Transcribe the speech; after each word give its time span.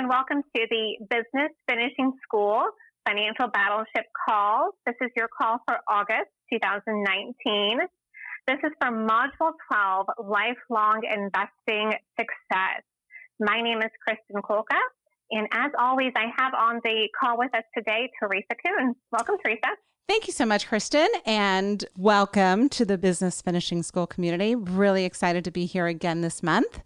and 0.00 0.08
welcome 0.08 0.42
to 0.56 0.66
the 0.70 0.96
Business 1.10 1.52
Finishing 1.68 2.14
School 2.22 2.62
Financial 3.06 3.48
Battleship 3.52 4.06
Call. 4.26 4.70
This 4.86 4.94
is 5.02 5.10
your 5.14 5.28
call 5.28 5.58
for 5.68 5.76
August 5.86 6.30
2019. 6.50 7.80
This 8.46 8.56
is 8.64 8.72
for 8.80 8.88
Module 8.90 9.52
12 9.70 10.06
Lifelong 10.24 11.02
Investing 11.04 11.98
Success. 12.18 12.80
My 13.40 13.60
name 13.60 13.82
is 13.82 13.90
Kristen 14.02 14.40
Kolka, 14.40 14.80
and 15.32 15.46
as 15.52 15.70
always, 15.78 16.12
I 16.16 16.32
have 16.34 16.54
on 16.54 16.80
the 16.82 17.06
call 17.20 17.36
with 17.36 17.54
us 17.54 17.64
today 17.76 18.08
Teresa 18.18 18.54
Kuhn. 18.64 18.94
Welcome, 19.12 19.36
Teresa. 19.44 19.68
Thank 20.08 20.26
you 20.26 20.32
so 20.32 20.46
much, 20.46 20.66
Kristen, 20.66 21.08
and 21.26 21.84
welcome 21.96 22.70
to 22.70 22.86
the 22.86 22.96
Business 22.96 23.42
Finishing 23.42 23.82
School 23.82 24.06
community. 24.06 24.54
Really 24.54 25.04
excited 25.04 25.44
to 25.44 25.50
be 25.50 25.66
here 25.66 25.86
again 25.86 26.22
this 26.22 26.42
month 26.42 26.80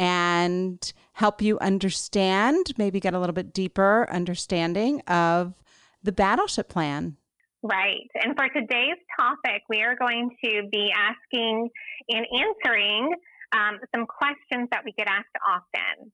and 0.00 0.94
help 1.12 1.42
you 1.42 1.58
understand, 1.58 2.72
maybe 2.78 3.00
get 3.00 3.12
a 3.12 3.20
little 3.20 3.34
bit 3.34 3.52
deeper 3.52 4.08
understanding 4.10 5.02
of 5.02 5.52
the 6.02 6.10
battleship 6.10 6.70
plan. 6.70 7.18
Right. 7.62 8.08
And 8.14 8.34
for 8.34 8.48
today's 8.48 8.96
topic, 9.18 9.62
we 9.68 9.82
are 9.82 9.94
going 9.94 10.30
to 10.42 10.62
be 10.72 10.90
asking 10.96 11.68
and 12.08 12.26
answering 12.32 13.12
um, 13.52 13.78
some 13.94 14.06
questions 14.06 14.68
that 14.72 14.80
we 14.86 14.94
get 14.96 15.06
asked 15.06 15.36
often. 15.46 16.10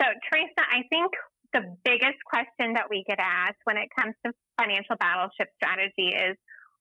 So, 0.00 0.06
Teresa, 0.32 0.64
I 0.72 0.80
think 0.88 1.12
the 1.52 1.76
biggest 1.84 2.16
question 2.24 2.72
that 2.72 2.88
we 2.88 3.04
get 3.06 3.18
asked 3.20 3.60
when 3.64 3.76
it 3.76 3.90
comes 4.00 4.14
to 4.24 4.32
financial 4.58 4.96
battleship 4.96 5.52
strategy 5.60 6.16
is 6.16 6.36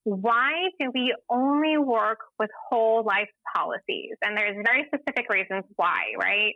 why 0.06 0.70
do 0.80 0.92
we 0.94 1.16
only 1.30 1.78
work 1.78 2.20
with 2.40 2.50
whole 2.70 3.04
life 3.04 3.30
policies? 3.56 4.16
And 4.22 4.38
there's 4.38 4.56
very 4.64 4.86
specific 4.88 5.26
reasons 5.30 5.66
why, 5.76 6.14
right? 6.18 6.54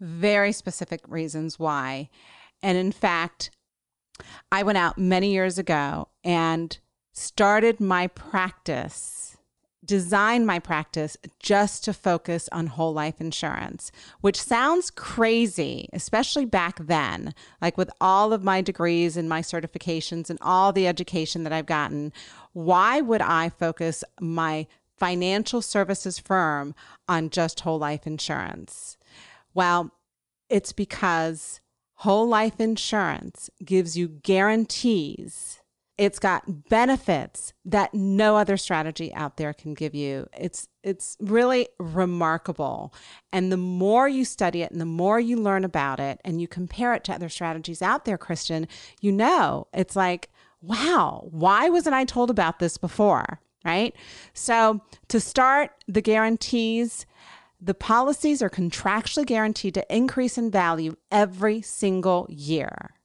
Very 0.00 0.52
specific 0.52 1.00
reasons 1.06 1.58
why. 1.58 2.08
And 2.62 2.78
in 2.78 2.92
fact, 2.92 3.50
I 4.50 4.62
went 4.62 4.78
out 4.78 4.96
many 4.96 5.32
years 5.32 5.58
ago 5.58 6.08
and 6.24 6.76
started 7.12 7.78
my 7.78 8.06
practice 8.06 9.35
design 9.86 10.44
my 10.44 10.58
practice 10.58 11.16
just 11.38 11.84
to 11.84 11.92
focus 11.92 12.48
on 12.52 12.66
whole 12.66 12.92
life 12.92 13.20
insurance, 13.20 13.92
which 14.20 14.40
sounds 14.40 14.90
crazy, 14.90 15.88
especially 15.92 16.44
back 16.44 16.78
then. 16.78 17.34
Like 17.62 17.78
with 17.78 17.90
all 18.00 18.32
of 18.32 18.42
my 18.42 18.60
degrees 18.60 19.16
and 19.16 19.28
my 19.28 19.40
certifications 19.40 20.28
and 20.28 20.38
all 20.42 20.72
the 20.72 20.86
education 20.86 21.44
that 21.44 21.52
I've 21.52 21.66
gotten, 21.66 22.12
why 22.52 23.00
would 23.00 23.22
I 23.22 23.48
focus 23.48 24.02
my 24.20 24.66
financial 24.96 25.62
services 25.62 26.18
firm 26.18 26.74
on 27.08 27.30
just 27.30 27.60
whole 27.60 27.78
life 27.78 28.06
insurance? 28.06 28.96
Well, 29.54 29.92
it's 30.48 30.72
because 30.72 31.60
whole 32.00 32.28
life 32.28 32.60
insurance 32.60 33.50
gives 33.64 33.96
you 33.96 34.08
guarantees 34.08 35.60
it's 35.98 36.18
got 36.18 36.68
benefits 36.68 37.54
that 37.64 37.94
no 37.94 38.36
other 38.36 38.56
strategy 38.56 39.12
out 39.14 39.38
there 39.38 39.54
can 39.54 39.72
give 39.72 39.94
you. 39.94 40.28
It's 40.36 40.68
it's 40.82 41.16
really 41.20 41.68
remarkable. 41.78 42.94
And 43.32 43.50
the 43.50 43.56
more 43.56 44.06
you 44.06 44.24
study 44.24 44.62
it 44.62 44.70
and 44.70 44.80
the 44.80 44.84
more 44.84 45.18
you 45.18 45.36
learn 45.36 45.64
about 45.64 45.98
it 45.98 46.20
and 46.24 46.40
you 46.40 46.46
compare 46.48 46.94
it 46.94 47.02
to 47.04 47.14
other 47.14 47.28
strategies 47.28 47.82
out 47.82 48.04
there, 48.04 48.18
Kristen, 48.18 48.68
you 49.00 49.10
know, 49.10 49.66
it's 49.72 49.96
like, 49.96 50.30
wow, 50.60 51.26
why 51.30 51.68
wasn't 51.70 51.94
I 51.94 52.04
told 52.04 52.30
about 52.30 52.58
this 52.58 52.76
before? 52.76 53.40
Right? 53.64 53.96
So, 54.32 54.80
to 55.08 55.18
start, 55.18 55.70
the 55.88 56.02
guarantees 56.02 57.06
the 57.58 57.74
policies 57.74 58.42
are 58.42 58.50
contractually 58.50 59.24
guaranteed 59.24 59.74
to 59.74 59.94
increase 59.94 60.36
in 60.36 60.50
value 60.50 60.94
every 61.10 61.62
single 61.62 62.26
year 62.28 62.95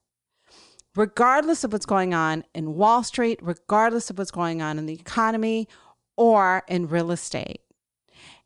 regardless 0.96 1.64
of 1.64 1.72
what's 1.72 1.86
going 1.86 2.14
on 2.14 2.44
in 2.54 2.74
Wall 2.74 3.02
Street, 3.02 3.38
regardless 3.42 4.10
of 4.10 4.18
what's 4.18 4.30
going 4.30 4.60
on 4.60 4.78
in 4.78 4.86
the 4.86 4.94
economy 4.94 5.68
or 6.16 6.62
in 6.68 6.88
real 6.88 7.10
estate. 7.10 7.60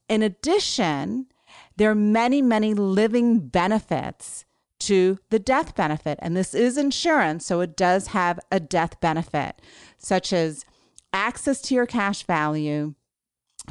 In 0.08 0.22
addition, 0.22 1.26
there 1.76 1.90
are 1.90 1.96
many, 1.96 2.40
many 2.40 2.74
living 2.74 3.48
benefits 3.48 4.44
to 4.78 5.18
the 5.30 5.38
death 5.38 5.74
benefit. 5.74 6.18
And 6.22 6.36
this 6.36 6.54
is 6.54 6.76
insurance, 6.76 7.46
so 7.46 7.60
it 7.60 7.76
does 7.76 8.08
have 8.08 8.38
a 8.52 8.60
death 8.60 9.00
benefit, 9.00 9.60
such 9.98 10.32
as 10.32 10.64
access 11.12 11.60
to 11.62 11.74
your 11.74 11.86
cash 11.86 12.22
value 12.24 12.94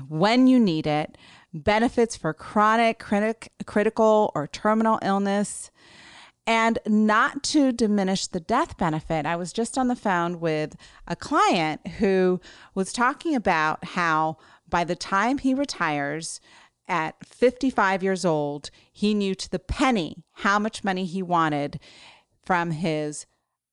when 0.09 0.47
you 0.47 0.59
need 0.59 0.88
it, 0.88 1.18
benefits 1.53 2.18
for 2.18 2.34
chronic, 2.34 3.00
critic, 3.00 3.52
critical, 3.66 4.31
or 4.36 4.47
terminal 4.47 5.00
illness, 5.02 5.72
and 6.47 6.78
not 6.85 7.44
to 7.44 7.72
diminish 7.72 8.28
the 8.28 8.39
death 8.39 8.78
benefit, 8.78 9.25
I 9.25 9.35
was 9.35 9.51
just 9.51 9.78
on 9.78 9.88
the 9.88 9.95
phone 9.95 10.39
with 10.39 10.75
a 11.07 11.16
client 11.16 11.85
who 12.00 12.39
was 12.73 12.94
talking 12.94 13.35
about 13.35 13.83
how 13.83 14.38
by 14.69 14.83
the 14.83 14.95
time 14.95 15.39
he 15.39 15.53
retires 15.53 16.39
at 16.88 17.16
55 17.25 18.03
years 18.03 18.25
old, 18.25 18.69
he 18.91 19.13
knew 19.13 19.33
to 19.33 19.50
the 19.50 19.59
penny 19.59 20.23
how 20.33 20.59
much 20.59 20.83
money 20.83 21.06
he 21.06 21.23
wanted 21.23 21.79
from 22.44 22.72
his 22.72 23.25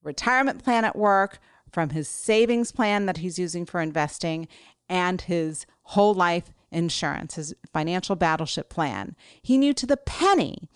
retirement 0.03 0.65
plan 0.65 0.85
at 0.85 0.97
work, 0.97 1.39
from 1.71 1.91
his 1.91 2.09
savings 2.09 2.73
plan 2.73 3.07
that 3.07 3.19
he's 3.19 3.39
using 3.39 3.67
for 3.67 3.81
investing, 3.81 4.49
and 4.89 5.23
his 5.23 5.67
whole 5.83 6.15
life 6.15 6.53
insurance, 6.71 7.35
his 7.35 7.55
financial 7.73 8.17
battleship 8.17 8.69
plan. 8.71 9.15
He 9.43 9.59
knew 9.59 9.75
to 9.75 9.87
the 9.87 9.97
penny. 9.97 10.69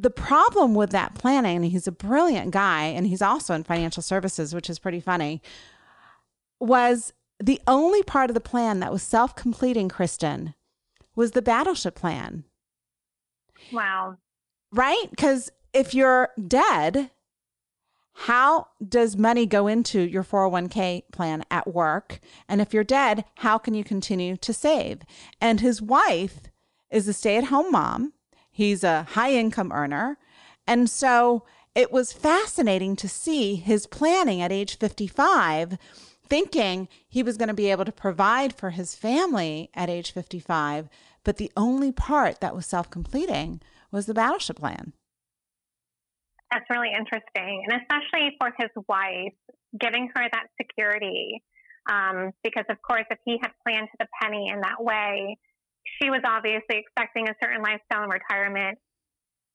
The 0.00 0.10
problem 0.10 0.74
with 0.74 0.90
that 0.90 1.14
planning, 1.14 1.56
and 1.56 1.64
he's 1.66 1.86
a 1.86 1.92
brilliant 1.92 2.52
guy, 2.52 2.84
and 2.84 3.06
he's 3.06 3.20
also 3.20 3.54
in 3.54 3.64
financial 3.64 4.02
services, 4.02 4.54
which 4.54 4.70
is 4.70 4.78
pretty 4.78 5.00
funny, 5.00 5.42
was 6.58 7.12
the 7.38 7.60
only 7.66 8.02
part 8.02 8.30
of 8.30 8.34
the 8.34 8.40
plan 8.40 8.80
that 8.80 8.92
was 8.92 9.02
self 9.02 9.36
completing, 9.36 9.90
Kristen, 9.90 10.54
was 11.14 11.32
the 11.32 11.42
battleship 11.42 11.94
plan. 11.94 12.44
Wow. 13.72 14.16
Right? 14.72 15.06
Because 15.10 15.50
if 15.74 15.92
you're 15.92 16.30
dead, 16.48 17.10
how 18.12 18.68
does 18.86 19.18
money 19.18 19.44
go 19.44 19.66
into 19.66 20.00
your 20.00 20.24
401k 20.24 21.04
plan 21.12 21.44
at 21.50 21.74
work? 21.74 22.20
And 22.48 22.62
if 22.62 22.72
you're 22.72 22.84
dead, 22.84 23.24
how 23.36 23.58
can 23.58 23.74
you 23.74 23.84
continue 23.84 24.36
to 24.38 24.52
save? 24.54 25.02
And 25.40 25.60
his 25.60 25.82
wife 25.82 26.40
is 26.90 27.06
a 27.06 27.12
stay 27.12 27.36
at 27.36 27.44
home 27.44 27.70
mom 27.70 28.14
He's 28.60 28.84
a 28.84 29.04
high 29.04 29.32
income 29.32 29.72
earner. 29.72 30.18
And 30.66 30.90
so 30.90 31.44
it 31.74 31.90
was 31.90 32.12
fascinating 32.12 32.94
to 32.96 33.08
see 33.08 33.54
his 33.54 33.86
planning 33.86 34.42
at 34.42 34.52
age 34.52 34.76
55, 34.76 35.78
thinking 36.28 36.86
he 37.08 37.22
was 37.22 37.38
going 37.38 37.48
to 37.48 37.54
be 37.54 37.70
able 37.70 37.86
to 37.86 37.90
provide 37.90 38.54
for 38.54 38.68
his 38.68 38.94
family 38.94 39.70
at 39.72 39.88
age 39.88 40.12
55. 40.12 40.90
But 41.24 41.38
the 41.38 41.50
only 41.56 41.90
part 41.90 42.42
that 42.42 42.54
was 42.54 42.66
self 42.66 42.90
completing 42.90 43.62
was 43.90 44.04
the 44.04 44.12
battleship 44.12 44.56
plan. 44.56 44.92
That's 46.52 46.68
really 46.68 46.92
interesting. 46.92 47.64
And 47.66 47.80
especially 47.80 48.36
for 48.38 48.52
his 48.58 48.68
wife, 48.86 49.32
giving 49.80 50.10
her 50.14 50.28
that 50.34 50.48
security. 50.60 51.42
Um, 51.90 52.32
because, 52.44 52.66
of 52.68 52.76
course, 52.82 53.06
if 53.10 53.18
he 53.24 53.38
had 53.40 53.52
planned 53.66 53.88
to 53.90 53.96
the 54.00 54.06
penny 54.20 54.50
in 54.52 54.60
that 54.60 54.84
way, 54.84 55.38
she 56.00 56.10
was 56.10 56.20
obviously 56.24 56.78
expecting 56.78 57.28
a 57.28 57.34
certain 57.42 57.62
lifestyle 57.62 58.04
in 58.04 58.10
retirement 58.10 58.78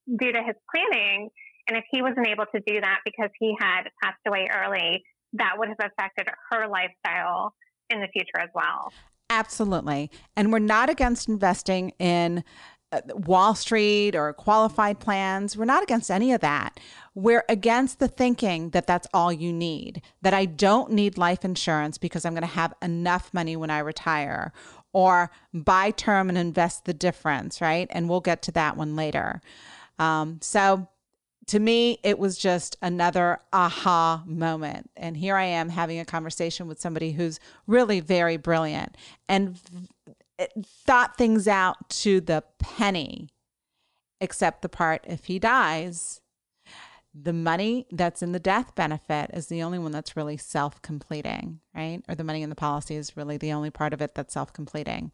due 0.08 0.32
to 0.32 0.42
his 0.44 0.56
planning. 0.74 1.30
And 1.68 1.78
if 1.78 1.84
he 1.92 2.02
wasn't 2.02 2.28
able 2.28 2.46
to 2.54 2.62
do 2.66 2.82
that 2.82 3.00
because 3.06 3.30
he 3.40 3.56
had 3.60 3.84
passed 4.04 4.20
away 4.28 4.50
early, 4.54 5.04
that 5.34 5.54
would 5.58 5.70
have 5.70 5.80
affected 5.80 6.28
her 6.52 6.68
lifestyle 6.68 7.54
in 7.90 8.02
the 8.02 8.08
future 8.14 8.40
as 8.40 8.50
well. 8.54 8.92
Absolutely. 9.30 10.12
And 10.36 10.52
we're 10.52 10.60
not 10.60 10.90
against 10.90 11.28
investing 11.28 11.92
in 11.98 12.44
uh, 12.92 13.02
Wall 13.16 13.56
Street 13.56 14.16
or 14.16 14.32
qualified 14.34 15.00
plans. 15.00 15.58
We're 15.58 15.66
not 15.66 15.82
against 15.82 16.12
any 16.12 16.32
of 16.34 16.42
that. 16.42 16.80
We're 17.16 17.44
against 17.50 18.00
the 18.00 18.08
thinking 18.08 18.70
that 18.70 18.86
that's 18.86 19.08
all 19.14 19.34
you 19.34 19.52
need, 19.52 20.04
that 20.22 20.34
I 20.34 20.46
don't 20.46 20.92
need 20.92 21.18
life 21.18 21.44
insurance 21.44 21.98
because 21.98 22.26
I'm 22.26 22.34
going 22.34 22.42
to 22.42 22.48
have 22.48 22.74
enough 22.82 23.34
money 23.34 23.56
when 23.56 23.72
I 23.72 23.80
retire, 23.80 24.54
or 24.96 25.30
buy 25.54 25.92
term 25.92 26.30
and 26.30 26.38
invest 26.38 26.86
the 26.86 26.94
difference, 26.94 27.60
right? 27.60 27.90
And 27.90 28.08
we'll 28.08 28.22
get 28.22 28.42
to 28.44 28.52
that 28.54 28.78
one 28.78 28.96
later. 28.96 29.42
Um, 30.00 30.40
so 30.42 30.88
to 31.48 31.60
me, 31.60 32.00
it 32.02 32.18
was 32.18 32.38
just 32.38 32.78
another 32.82 33.40
aha 33.52 34.24
moment. 34.26 34.90
And 34.96 35.18
here 35.18 35.36
I 35.36 35.44
am 35.44 35.68
having 35.68 36.00
a 36.00 36.06
conversation 36.06 36.66
with 36.66 36.80
somebody 36.80 37.12
who's 37.12 37.42
really 37.68 38.00
very 38.00 38.38
brilliant 38.38 38.96
and 39.28 39.60
thought 40.64 41.18
things 41.18 41.46
out 41.46 41.90
to 41.90 42.22
the 42.22 42.46
penny, 42.60 43.28
except 44.22 44.62
the 44.62 44.70
part 44.70 45.04
if 45.06 45.26
he 45.26 45.40
dies, 45.40 46.22
the 47.18 47.34
money 47.34 47.88
that's 47.92 48.22
in 48.22 48.34
the 48.34 48.40
death 48.40 48.76
benefit 48.76 49.32
is 49.34 49.48
the 49.48 49.64
only 49.64 49.80
one 49.80 49.92
that's 49.92 50.18
really 50.18 50.36
self 50.36 50.82
completing, 50.82 51.62
right? 51.74 52.02
Or 52.10 52.16
the 52.16 52.26
money 52.26 52.42
in 52.42 52.50
the 52.50 52.56
policy 52.56 52.96
is 52.96 53.16
really 53.16 53.38
the 53.38 53.54
only 53.54 53.70
part 53.70 53.94
of 53.94 54.02
it 54.02 54.16
that's 54.16 54.34
self 54.34 54.52
completing. 54.52 55.12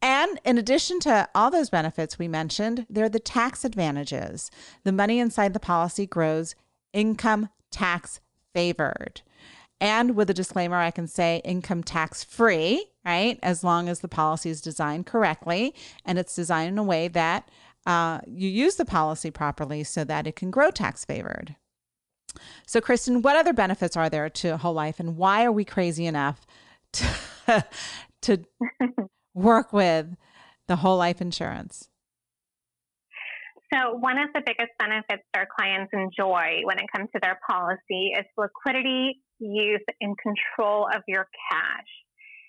And 0.00 0.40
in 0.44 0.58
addition 0.58 1.00
to 1.00 1.28
all 1.34 1.50
those 1.50 1.70
benefits 1.70 2.18
we 2.18 2.28
mentioned, 2.28 2.86
there 2.88 3.04
are 3.04 3.08
the 3.08 3.18
tax 3.18 3.64
advantages. 3.64 4.48
The 4.84 4.92
money 4.92 5.18
inside 5.18 5.54
the 5.54 5.60
policy 5.60 6.06
grows 6.06 6.54
income 6.92 7.48
tax 7.72 8.20
favored. 8.54 9.22
And 9.80 10.16
with 10.16 10.30
a 10.30 10.34
disclaimer, 10.34 10.76
I 10.76 10.92
can 10.92 11.08
say 11.08 11.40
income 11.44 11.82
tax 11.82 12.22
free, 12.22 12.86
right? 13.04 13.38
As 13.42 13.64
long 13.64 13.88
as 13.88 14.00
the 14.00 14.08
policy 14.08 14.50
is 14.50 14.60
designed 14.60 15.06
correctly 15.06 15.74
and 16.04 16.18
it's 16.18 16.34
designed 16.34 16.68
in 16.68 16.78
a 16.78 16.84
way 16.84 17.08
that 17.08 17.48
uh, 17.88 18.20
you 18.26 18.50
use 18.50 18.76
the 18.76 18.84
policy 18.84 19.30
properly 19.30 19.82
so 19.82 20.04
that 20.04 20.26
it 20.26 20.36
can 20.36 20.50
grow 20.50 20.70
tax 20.70 21.06
favored. 21.06 21.56
So, 22.66 22.82
Kristen, 22.82 23.22
what 23.22 23.34
other 23.34 23.54
benefits 23.54 23.96
are 23.96 24.10
there 24.10 24.28
to 24.28 24.58
whole 24.58 24.74
life, 24.74 25.00
and 25.00 25.16
why 25.16 25.44
are 25.46 25.50
we 25.50 25.64
crazy 25.64 26.04
enough 26.04 26.46
to, 26.92 27.64
to 28.22 28.44
work 29.34 29.72
with 29.72 30.14
the 30.66 30.76
whole 30.76 30.98
life 30.98 31.22
insurance? 31.22 31.88
So, 33.72 33.94
one 33.94 34.18
of 34.18 34.28
the 34.34 34.42
biggest 34.44 34.72
benefits 34.78 35.22
our 35.34 35.48
clients 35.58 35.90
enjoy 35.94 36.60
when 36.64 36.78
it 36.78 36.84
comes 36.94 37.08
to 37.14 37.20
their 37.22 37.40
policy 37.50 38.12
is 38.18 38.26
liquidity, 38.36 39.22
use, 39.38 39.84
and 40.02 40.14
control 40.18 40.86
of 40.94 41.02
your 41.08 41.26
cash. 41.50 41.88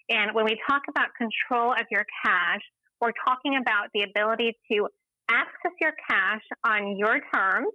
And 0.10 0.36
when 0.36 0.44
we 0.44 0.60
talk 0.70 0.82
about 0.90 1.08
control 1.18 1.72
of 1.72 1.86
your 1.90 2.06
cash, 2.26 2.62
we're 3.00 3.14
talking 3.26 3.56
about 3.56 3.88
the 3.94 4.04
ability 4.04 4.58
to 4.72 4.90
access 5.30 5.72
your 5.80 5.94
cash 6.10 6.42
on 6.66 6.98
your 6.98 7.20
terms, 7.34 7.72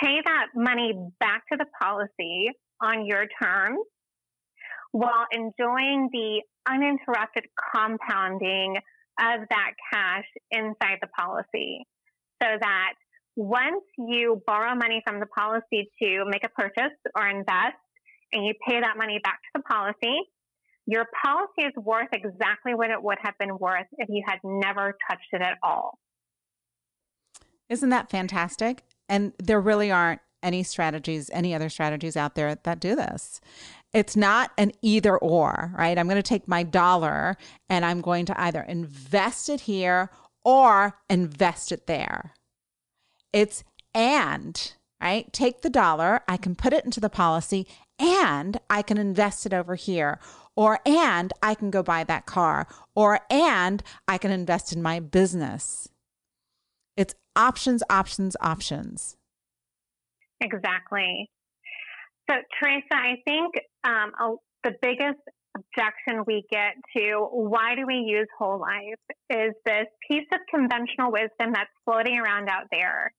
pay 0.00 0.20
that 0.24 0.46
money 0.54 0.92
back 1.20 1.42
to 1.52 1.58
the 1.58 1.66
policy 1.80 2.50
on 2.80 3.06
your 3.06 3.26
terms, 3.42 3.80
while 4.92 5.26
enjoying 5.32 6.08
the 6.12 6.42
uninterrupted 6.68 7.44
compounding 7.74 8.76
of 9.20 9.40
that 9.50 9.70
cash 9.92 10.24
inside 10.50 10.98
the 11.00 11.08
policy. 11.18 11.86
So 12.42 12.48
that 12.60 12.92
once 13.36 13.84
you 13.96 14.42
borrow 14.46 14.74
money 14.74 15.02
from 15.06 15.20
the 15.20 15.26
policy 15.26 15.90
to 16.02 16.24
make 16.26 16.44
a 16.44 16.48
purchase 16.48 16.96
or 17.16 17.26
invest, 17.26 17.76
and 18.32 18.44
you 18.44 18.52
pay 18.66 18.80
that 18.80 18.96
money 18.98 19.20
back 19.22 19.38
to 19.42 19.50
the 19.56 19.62
policy, 19.62 20.16
your 20.86 21.06
policy 21.24 21.62
is 21.62 21.72
worth 21.76 22.08
exactly 22.12 22.74
what 22.74 22.90
it 22.90 23.02
would 23.02 23.18
have 23.22 23.34
been 23.38 23.58
worth 23.58 23.86
if 23.98 24.08
you 24.08 24.22
had 24.26 24.38
never 24.44 24.96
touched 25.10 25.28
it 25.32 25.42
at 25.42 25.58
all. 25.62 25.98
Isn't 27.68 27.90
that 27.90 28.10
fantastic? 28.10 28.84
And 29.08 29.32
there 29.38 29.60
really 29.60 29.90
aren't 29.90 30.20
any 30.42 30.62
strategies, 30.62 31.28
any 31.32 31.54
other 31.54 31.68
strategies 31.68 32.16
out 32.16 32.36
there 32.36 32.56
that 32.62 32.80
do 32.80 32.94
this. 32.94 33.40
It's 33.92 34.14
not 34.14 34.52
an 34.56 34.72
either 34.82 35.16
or, 35.16 35.72
right? 35.76 35.98
I'm 35.98 36.06
going 36.06 36.16
to 36.16 36.22
take 36.22 36.46
my 36.46 36.62
dollar 36.62 37.36
and 37.68 37.84
I'm 37.84 38.00
going 38.00 38.26
to 38.26 38.40
either 38.40 38.60
invest 38.62 39.48
it 39.48 39.62
here 39.62 40.10
or 40.44 40.98
invest 41.10 41.72
it 41.72 41.86
there. 41.86 42.34
It's 43.32 43.64
and, 43.94 44.74
right? 45.00 45.32
Take 45.32 45.62
the 45.62 45.70
dollar, 45.70 46.20
I 46.28 46.36
can 46.36 46.54
put 46.54 46.72
it 46.72 46.84
into 46.84 47.00
the 47.00 47.10
policy 47.10 47.66
and 47.98 48.58
I 48.68 48.82
can 48.82 48.98
invest 48.98 49.46
it 49.46 49.52
over 49.52 49.74
here 49.74 50.18
or 50.56 50.80
and 50.86 51.32
I 51.42 51.54
can 51.54 51.70
go 51.70 51.82
buy 51.82 52.02
that 52.04 52.26
car, 52.26 52.66
or 52.94 53.20
and 53.30 53.82
I 54.08 54.18
can 54.18 54.30
invest 54.30 54.72
in 54.72 54.82
my 54.82 54.98
business. 55.00 55.88
It's 56.96 57.14
options, 57.36 57.82
options, 57.90 58.36
options. 58.40 59.16
Exactly. 60.40 61.30
So, 62.28 62.36
Teresa, 62.58 62.84
I 62.92 63.16
think 63.26 63.54
um, 63.84 64.12
a, 64.18 64.34
the 64.64 64.74
biggest 64.80 65.20
objection 65.54 66.24
we 66.26 66.44
get 66.50 66.74
to 66.96 67.28
why 67.30 67.74
do 67.74 67.86
we 67.86 67.94
use 67.94 68.26
whole 68.38 68.60
life 68.60 68.98
is 69.30 69.54
this 69.64 69.86
piece 70.10 70.26
of 70.32 70.40
conventional 70.50 71.10
wisdom 71.10 71.52
that's 71.54 71.70
floating 71.86 72.18
around 72.18 72.50
out 72.50 72.64
there 72.70 73.10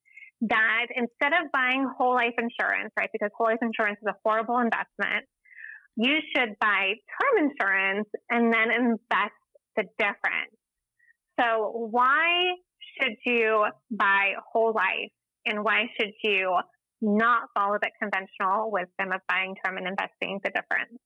that 0.42 0.88
instead 0.96 1.34
of 1.34 1.52
buying 1.52 1.88
whole 1.98 2.14
life 2.14 2.36
insurance, 2.38 2.94
right, 2.98 3.10
because 3.12 3.30
whole 3.36 3.48
life 3.48 3.60
insurance 3.62 3.98
is 4.02 4.08
a 4.08 4.16
horrible 4.24 4.60
investment, 4.60 5.26
you 5.96 6.18
should 6.36 6.56
buy 6.60 6.94
term 6.94 7.50
insurance 7.50 8.08
and 8.30 8.54
then 8.54 8.72
invest 8.72 9.34
the 9.76 9.84
difference. 9.98 10.54
So 11.40 11.72
why 11.92 12.54
should 13.00 13.16
you 13.26 13.66
buy 13.92 14.34
whole 14.52 14.74
life 14.74 15.12
and 15.46 15.64
why 15.64 15.86
should 16.00 16.12
you 16.24 16.58
not 17.02 17.50
follow 17.54 17.78
the 17.82 17.92
conventional 18.02 18.72
wisdom 18.72 19.12
of 19.12 19.22
buying 19.28 19.56
term 19.64 19.78
and 19.78 19.88
investing 19.88 20.40
the 20.44 20.50
difference? 20.50 21.00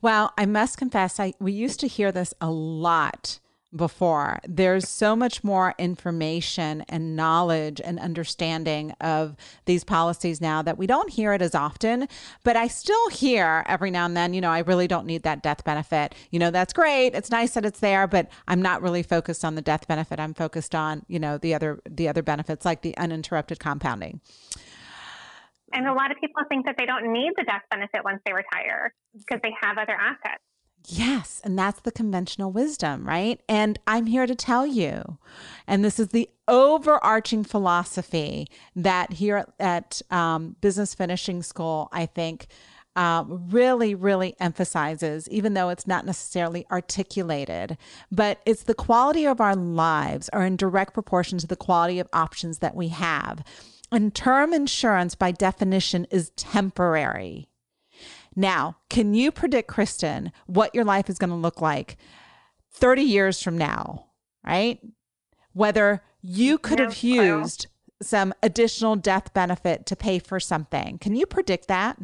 Well, 0.00 0.32
I 0.36 0.46
must 0.46 0.78
confess, 0.78 1.20
I 1.20 1.34
we 1.38 1.52
used 1.52 1.80
to 1.80 1.88
hear 1.88 2.12
this 2.12 2.34
a 2.40 2.50
lot 2.50 3.38
before. 3.74 4.40
There's 4.46 4.88
so 4.88 5.16
much 5.16 5.42
more 5.42 5.74
information 5.78 6.84
and 6.88 7.16
knowledge 7.16 7.80
and 7.82 7.98
understanding 7.98 8.92
of 9.00 9.36
these 9.64 9.84
policies 9.84 10.40
now 10.40 10.62
that 10.62 10.78
we 10.78 10.86
don't 10.86 11.10
hear 11.10 11.32
it 11.32 11.42
as 11.42 11.54
often, 11.54 12.08
but 12.44 12.56
I 12.56 12.68
still 12.68 13.08
hear 13.10 13.64
every 13.66 13.90
now 13.90 14.04
and 14.04 14.16
then, 14.16 14.34
you 14.34 14.40
know, 14.40 14.50
I 14.50 14.60
really 14.60 14.86
don't 14.86 15.06
need 15.06 15.22
that 15.22 15.42
death 15.42 15.64
benefit. 15.64 16.14
You 16.30 16.38
know, 16.38 16.50
that's 16.50 16.72
great. 16.72 17.14
It's 17.14 17.30
nice 17.30 17.54
that 17.54 17.64
it's 17.64 17.80
there, 17.80 18.06
but 18.06 18.28
I'm 18.48 18.62
not 18.62 18.82
really 18.82 19.02
focused 19.02 19.44
on 19.44 19.54
the 19.54 19.62
death 19.62 19.88
benefit. 19.88 20.20
I'm 20.20 20.34
focused 20.34 20.74
on, 20.74 21.04
you 21.08 21.18
know, 21.18 21.38
the 21.38 21.54
other 21.54 21.80
the 21.88 22.08
other 22.08 22.22
benefits 22.22 22.64
like 22.64 22.82
the 22.82 22.96
uninterrupted 22.98 23.58
compounding. 23.58 24.20
And 25.72 25.88
a 25.88 25.92
lot 25.94 26.10
of 26.10 26.18
people 26.18 26.42
think 26.48 26.66
that 26.66 26.76
they 26.78 26.84
don't 26.84 27.12
need 27.12 27.32
the 27.36 27.44
death 27.44 27.62
benefit 27.70 28.04
once 28.04 28.20
they 28.26 28.32
retire 28.32 28.92
because 29.16 29.40
they 29.42 29.54
have 29.62 29.78
other 29.78 29.96
assets. 29.98 30.42
Yes. 30.86 31.40
And 31.44 31.58
that's 31.58 31.80
the 31.80 31.92
conventional 31.92 32.50
wisdom, 32.50 33.06
right? 33.06 33.40
And 33.48 33.78
I'm 33.86 34.06
here 34.06 34.26
to 34.26 34.34
tell 34.34 34.66
you, 34.66 35.18
and 35.66 35.84
this 35.84 36.00
is 36.00 36.08
the 36.08 36.28
overarching 36.48 37.44
philosophy 37.44 38.48
that 38.74 39.12
here 39.12 39.46
at 39.60 40.02
um, 40.10 40.56
Business 40.60 40.94
Finishing 40.94 41.42
School, 41.42 41.88
I 41.92 42.06
think. 42.06 42.46
Uh, 42.94 43.24
really, 43.26 43.94
really 43.94 44.36
emphasizes, 44.38 45.26
even 45.30 45.54
though 45.54 45.70
it's 45.70 45.86
not 45.86 46.04
necessarily 46.04 46.66
articulated, 46.70 47.78
but 48.10 48.42
it's 48.44 48.64
the 48.64 48.74
quality 48.74 49.24
of 49.24 49.40
our 49.40 49.56
lives 49.56 50.28
are 50.28 50.44
in 50.44 50.56
direct 50.56 50.92
proportion 50.92 51.38
to 51.38 51.46
the 51.46 51.56
quality 51.56 51.98
of 51.98 52.08
options 52.12 52.58
that 52.58 52.76
we 52.76 52.88
have. 52.88 53.42
And 53.90 54.14
term 54.14 54.52
insurance, 54.52 55.14
by 55.14 55.32
definition, 55.32 56.06
is 56.10 56.32
temporary. 56.36 57.48
Now, 58.34 58.78
can 58.88 59.14
you 59.14 59.30
predict, 59.30 59.68
Kristen, 59.68 60.32
what 60.46 60.74
your 60.74 60.84
life 60.84 61.10
is 61.10 61.18
going 61.18 61.30
to 61.30 61.36
look 61.36 61.60
like 61.60 61.96
30 62.72 63.02
years 63.02 63.42
from 63.42 63.58
now, 63.58 64.06
right? 64.44 64.80
Whether 65.52 66.02
you 66.22 66.58
could 66.58 66.78
no 66.78 66.84
have 66.86 67.02
used 67.02 67.66
some 68.02 68.34
additional 68.42 68.96
death 68.96 69.32
benefit 69.32 69.86
to 69.86 69.96
pay 69.96 70.18
for 70.18 70.40
something. 70.40 70.98
Can 70.98 71.14
you 71.14 71.26
predict 71.26 71.68
that? 71.68 71.98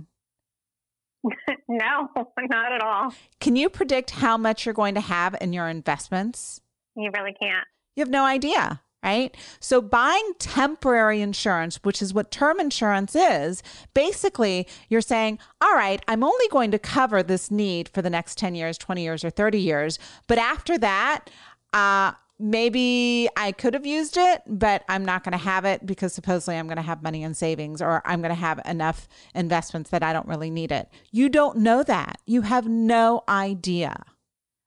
no, 1.69 2.09
not 2.39 2.73
at 2.73 2.83
all. 2.83 3.13
Can 3.41 3.57
you 3.57 3.69
predict 3.69 4.11
how 4.11 4.37
much 4.37 4.65
you're 4.65 4.75
going 4.75 4.95
to 4.95 5.01
have 5.01 5.37
in 5.41 5.53
your 5.53 5.69
investments? 5.69 6.61
You 6.97 7.11
really 7.17 7.35
can't. 7.41 7.67
You 7.97 8.03
have 8.03 8.11
no 8.11 8.25
idea 8.25 8.81
right? 9.03 9.37
So 9.61 9.81
buying 9.81 10.33
temporary 10.39 11.21
insurance, 11.21 11.77
which 11.83 12.03
is 12.03 12.13
what 12.13 12.31
term 12.31 12.59
insurance 12.59 13.15
is, 13.15 13.63
basically 13.95 14.67
you're 14.89 15.01
saying, 15.01 15.39
all 15.61 15.75
right, 15.75 16.03
I'm 16.09 16.25
only 16.25 16.49
going 16.49 16.71
to 16.73 16.79
cover 16.79 17.23
this 17.23 17.51
need 17.51 17.89
for 17.89 18.03
the 18.03 18.11
next 18.11 18.39
10 18.39 18.55
years, 18.55 18.77
20 18.77 19.03
years, 19.03 19.25
or 19.25 19.31
30 19.31 19.59
years. 19.59 19.99
But 20.27 20.39
after 20.39 20.79
that, 20.79 21.31
uh, 21.73 22.13
maybe 22.39 23.29
I 23.37 23.53
could 23.53 23.75
have 23.75 23.87
used 23.87 24.17
it, 24.17 24.43
but 24.47 24.85
I'm 24.89 25.05
not 25.05 25.25
going 25.25 25.33
to 25.33 25.39
have 25.39 25.65
it 25.65 25.85
because 25.85 26.13
supposedly 26.13 26.57
I'm 26.57 26.67
going 26.67 26.77
to 26.77 26.83
have 26.83 27.03
money 27.03 27.23
in 27.23 27.35
savings 27.35 27.83
or 27.83 28.03
I'm 28.05 28.21
going 28.21 28.31
to 28.31 28.35
have 28.35 28.61
enough 28.65 29.09
investments 29.35 29.91
that 29.91 30.03
I 30.03 30.13
don't 30.13 30.29
really 30.29 30.51
need 30.51 30.73
it. 30.73 30.89
You 31.11 31.29
don't 31.29 31.59
know 31.59 31.83
that. 31.83 32.21
You 32.27 32.43
have 32.43 32.69
no 32.69 33.23
idea 33.29 34.05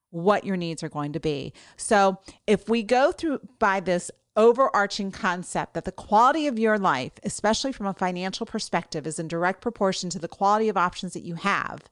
what 0.10 0.44
your 0.44 0.58
needs 0.58 0.84
are 0.84 0.90
going 0.90 1.14
to 1.14 1.20
be. 1.20 1.54
So, 1.78 2.20
if 2.46 2.68
we 2.68 2.84
go 2.84 3.14
through 3.14 3.40
by 3.60 3.80
this 3.80 4.12
overarching 4.36 5.12
concept 5.12 5.74
that 5.74 5.86
the 5.86 5.92
quality 5.92 6.48
of 6.48 6.60
your 6.60 6.78
life, 6.78 7.14
especially 7.24 7.72
from 7.72 7.86
a 7.86 7.94
financial 7.94 8.46
perspective, 8.46 9.06
is 9.06 9.20
in 9.20 9.28
direct 9.28 9.62
proportion 9.62 10.10
to 10.10 10.20
the 10.20 10.28
quality 10.28 10.70
of 10.70 10.78
options 10.78 11.14
that 11.14 11.24
you 11.24 11.36
have, 11.36 11.84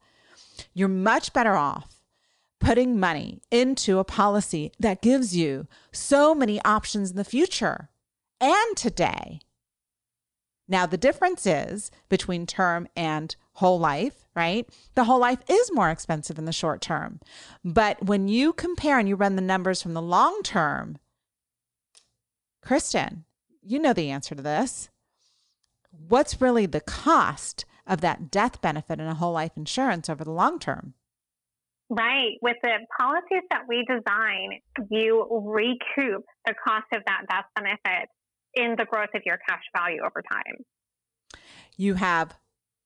you're 0.74 0.88
much 0.88 1.34
better 1.34 1.56
off 1.56 2.00
putting 2.60 3.00
money 3.00 3.42
into 3.52 4.00
a 4.00 4.04
policy 4.04 4.72
that 4.80 5.02
gives 5.02 5.36
you 5.36 5.68
so 5.92 6.36
many 6.36 6.62
options 6.64 7.12
in 7.12 7.18
the 7.18 7.24
future 7.24 7.90
and 8.42 8.78
today. 8.78 9.40
Now, 10.68 10.86
the 10.86 10.98
difference 10.98 11.48
is 11.48 11.90
between 12.10 12.46
term 12.46 12.88
and 12.96 13.36
whole 13.54 13.80
life, 13.80 14.26
right? 14.36 14.70
The 14.96 15.06
whole 15.06 15.20
life 15.20 15.40
is 15.50 15.72
more 15.74 15.90
expensive 15.90 16.38
in 16.38 16.46
the 16.46 16.52
short 16.52 16.80
term. 16.80 17.20
But 17.66 18.06
when 18.06 18.28
you 18.28 18.54
compare 18.54 19.00
and 19.00 19.10
you 19.10 19.16
run 19.16 19.36
the 19.36 19.42
numbers 19.42 19.82
from 19.82 19.94
the 19.94 20.02
long 20.02 20.42
term, 20.44 20.98
Kristen, 22.62 23.26
you 23.62 23.80
know 23.80 23.94
the 23.94 24.10
answer 24.10 24.36
to 24.36 24.42
this. 24.42 24.90
What's 25.92 26.42
really 26.42 26.66
the 26.66 26.82
cost 26.82 27.66
of 27.88 28.02
that 28.02 28.30
death 28.30 28.62
benefit 28.62 29.00
and 29.00 29.10
a 29.10 29.16
whole 29.16 29.34
life 29.34 29.54
insurance 29.56 30.10
over 30.10 30.24
the 30.24 30.32
long 30.32 30.60
term? 30.60 30.94
Right. 31.90 32.38
With 32.42 32.58
the 32.62 32.78
policies 33.00 33.44
that 33.50 33.64
we 33.68 33.84
design, 33.88 34.60
you 34.92 35.26
recoup 35.32 36.24
the 36.46 36.54
cost 36.64 36.86
of 36.94 37.02
that 37.08 37.24
death 37.28 37.46
benefit 37.56 38.10
in 38.54 38.76
the 38.78 38.86
growth 38.86 39.10
of 39.16 39.24
your 39.26 39.40
cash 39.48 39.64
value 39.76 40.02
over 40.06 40.22
time. 40.32 40.64
You 41.78 41.96
have 41.96 42.36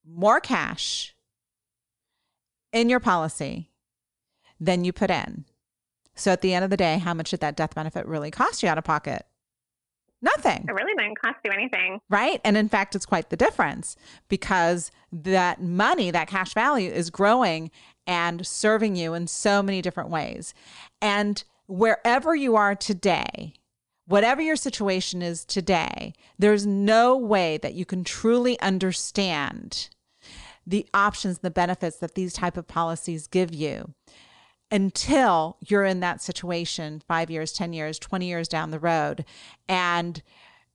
more 0.08 0.40
cash 0.40 1.16
in 2.72 2.90
your 2.90 3.02
policy 3.02 3.72
than 4.60 4.86
you 4.86 4.94
put 4.94 5.12
in. 5.12 5.46
So 6.16 6.32
at 6.32 6.42
the 6.42 6.54
end 6.54 6.64
of 6.64 6.70
the 6.70 6.78
day, 6.78 7.00
how 7.00 7.14
much 7.14 7.32
did 7.32 7.40
that 7.42 7.58
death 7.58 7.76
benefit 7.76 8.06
really 8.06 8.32
cost 8.32 8.64
you 8.64 8.70
out 8.70 8.78
of 8.78 8.84
pocket? 8.84 9.26
Nothing. 10.24 10.66
It 10.70 10.72
really 10.72 10.94
didn't 10.98 11.20
cost 11.22 11.38
you 11.44 11.52
anything. 11.52 12.00
Right. 12.10 12.40
And 12.46 12.56
in 12.56 12.70
fact, 12.70 12.96
it's 12.96 13.06
quite 13.06 13.30
the 13.30 13.36
difference 13.36 13.98
because 14.30 14.90
that 15.12 15.62
money, 15.62 16.12
that 16.12 16.30
cash 16.30 16.54
value 16.54 16.90
is 16.90 17.10
growing 17.10 17.70
and 18.08 18.48
serving 18.48 18.96
you 18.96 19.14
in 19.14 19.28
so 19.28 19.62
many 19.62 19.82
different 19.82 20.10
ways. 20.10 20.54
And 21.02 21.44
wherever 21.68 22.34
you 22.34 22.56
are 22.56 22.74
today, 22.74 23.54
whatever 24.08 24.42
your 24.42 24.56
situation 24.56 25.22
is 25.22 25.44
today, 25.44 26.14
there's 26.40 26.66
no 26.66 27.18
way 27.18 27.58
that 27.58 27.74
you 27.74 27.86
can 27.86 28.06
truly 28.06 28.58
understand 28.62 29.90
the 30.66 30.88
options, 30.94 31.40
the 31.40 31.52
benefits 31.52 31.98
that 31.98 32.16
these 32.16 32.32
type 32.32 32.56
of 32.56 32.66
policies 32.66 33.28
give 33.28 33.54
you 33.54 33.94
until 34.74 35.56
you're 35.62 35.86
in 35.86 36.00
that 36.00 36.20
situation 36.20 37.00
5 37.08 37.30
years, 37.30 37.54
10 37.54 37.74
years, 37.74 38.00
20 38.00 38.26
years 38.26 38.48
down 38.48 38.72
the 38.72 38.80
road 38.80 39.24
and 39.70 40.24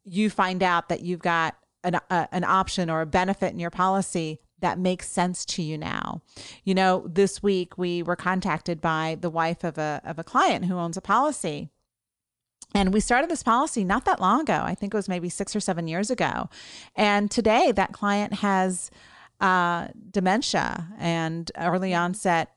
you 0.04 0.30
find 0.30 0.62
out 0.62 0.88
that 0.88 1.00
you've 1.00 1.20
got 1.20 1.56
an, 1.82 1.96
a, 2.08 2.28
an 2.30 2.44
option 2.44 2.88
or 2.88 3.00
a 3.00 3.06
benefit 3.06 3.52
in 3.52 3.58
your 3.58 3.70
policy 3.70 4.38
that 4.60 4.78
makes 4.78 5.08
sense 5.08 5.44
to 5.44 5.62
you 5.62 5.76
now. 5.76 6.22
You 6.64 6.74
know, 6.74 7.06
this 7.08 7.42
week 7.42 7.76
we 7.76 8.02
were 8.02 8.16
contacted 8.16 8.80
by 8.80 9.18
the 9.20 9.30
wife 9.30 9.64
of 9.64 9.78
a 9.78 10.00
of 10.04 10.18
a 10.18 10.24
client 10.24 10.64
who 10.64 10.76
owns 10.76 10.96
a 10.96 11.00
policy. 11.00 11.68
And 12.74 12.92
we 12.92 13.00
started 13.00 13.30
this 13.30 13.42
policy 13.42 13.82
not 13.82 14.04
that 14.04 14.20
long 14.20 14.42
ago. 14.42 14.62
I 14.64 14.74
think 14.74 14.92
it 14.92 14.96
was 14.96 15.08
maybe 15.08 15.28
6 15.28 15.56
or 15.56 15.60
7 15.60 15.88
years 15.88 16.10
ago. 16.10 16.50
And 16.94 17.30
today 17.30 17.72
that 17.72 17.92
client 17.92 18.34
has 18.34 18.90
uh, 19.40 19.88
dementia 20.10 20.88
and 20.98 21.50
early 21.56 21.94
onset 21.94 22.50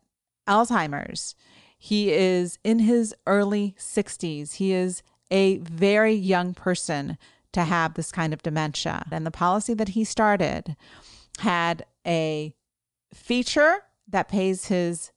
Alzheimer's. 0.47 1.35
He 1.77 2.11
is 2.11 2.59
in 2.63 2.79
his 2.79 3.15
early 3.25 3.75
60s. 3.77 4.55
He 4.55 4.73
is 4.73 5.01
a 5.31 5.57
very 5.57 6.13
young 6.13 6.53
person 6.53 7.17
to 7.53 7.63
have 7.63 7.95
this 7.95 8.11
kind 8.11 8.33
of 8.33 8.43
dementia. 8.43 9.05
And 9.11 9.25
the 9.25 9.31
policy 9.31 9.73
that 9.73 9.89
he 9.89 10.03
started 10.03 10.75
had 11.39 11.85
a 12.05 12.53
feature 13.13 13.83
that 14.07 14.29
pays 14.29 14.67
his 14.67 15.11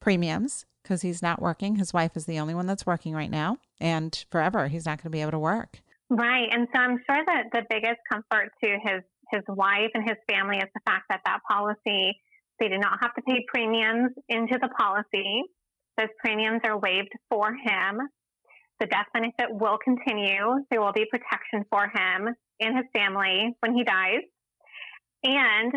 premiums 0.00 0.66
because 0.82 1.02
he's 1.02 1.22
not 1.22 1.40
working. 1.40 1.76
His 1.76 1.92
wife 1.92 2.16
is 2.16 2.24
the 2.24 2.38
only 2.38 2.54
one 2.54 2.66
that's 2.66 2.86
working 2.86 3.14
right 3.14 3.30
now, 3.30 3.58
and 3.80 4.24
forever 4.30 4.68
he's 4.68 4.86
not 4.86 4.98
going 4.98 5.04
to 5.04 5.10
be 5.10 5.20
able 5.20 5.32
to 5.32 5.38
work. 5.38 5.80
Right, 6.08 6.48
and 6.50 6.66
so 6.74 6.80
I'm 6.80 6.98
sure 7.06 7.24
that 7.24 7.44
the 7.52 7.62
biggest 7.70 8.00
comfort 8.10 8.50
to 8.64 8.78
his 8.82 9.02
his 9.30 9.44
wife 9.46 9.90
and 9.94 10.02
his 10.02 10.18
family 10.28 10.56
is 10.56 10.68
the 10.74 10.80
fact 10.84 11.04
that 11.08 11.20
that 11.24 11.38
policy 11.48 12.18
they 12.60 12.68
do 12.68 12.78
not 12.78 12.98
have 13.00 13.14
to 13.14 13.22
pay 13.22 13.44
premiums 13.48 14.12
into 14.28 14.58
the 14.60 14.68
policy. 14.68 15.42
Those 15.96 16.08
premiums 16.22 16.60
are 16.64 16.78
waived 16.78 17.12
for 17.28 17.52
him. 17.52 17.98
The 18.78 18.86
death 18.86 19.06
benefit 19.12 19.48
will 19.50 19.78
continue. 19.82 20.64
There 20.70 20.80
will 20.80 20.92
be 20.92 21.06
protection 21.10 21.64
for 21.70 21.84
him 21.84 22.34
and 22.60 22.76
his 22.76 22.86
family 22.94 23.56
when 23.60 23.74
he 23.74 23.84
dies. 23.84 24.24
And 25.24 25.72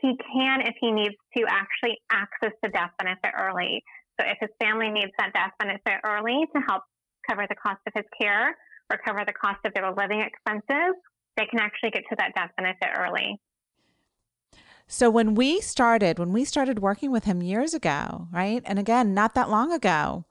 he 0.00 0.16
can, 0.16 0.60
if 0.62 0.74
he 0.80 0.90
needs 0.92 1.14
to, 1.36 1.44
actually 1.48 1.98
access 2.10 2.52
the 2.62 2.68
death 2.68 2.90
benefit 2.98 3.32
early. 3.38 3.82
So 4.20 4.26
if 4.26 4.38
his 4.40 4.50
family 4.62 4.90
needs 4.90 5.12
that 5.18 5.32
death 5.34 5.52
benefit 5.58 6.00
early 6.04 6.46
to 6.54 6.62
help 6.68 6.82
cover 7.28 7.46
the 7.48 7.56
cost 7.56 7.80
of 7.86 7.92
his 7.94 8.04
care 8.20 8.56
or 8.90 8.98
cover 9.04 9.24
the 9.26 9.32
cost 9.32 9.58
of 9.64 9.72
their 9.74 9.90
living 9.92 10.20
expenses, 10.20 10.94
they 11.36 11.46
can 11.46 11.58
actually 11.58 11.90
get 11.90 12.04
to 12.10 12.16
that 12.18 12.32
death 12.34 12.50
benefit 12.56 12.88
early. 12.96 13.40
So 14.86 15.10
when 15.10 15.34
we 15.34 15.60
started, 15.60 16.18
when 16.18 16.32
we 16.32 16.44
started 16.44 16.78
working 16.78 17.10
with 17.10 17.24
him 17.24 17.42
years 17.42 17.74
ago, 17.74 18.28
right? 18.32 18.62
And 18.64 18.78
again, 18.78 19.14
not 19.14 19.34
that 19.34 19.50
long 19.50 19.72
ago, 19.72 20.24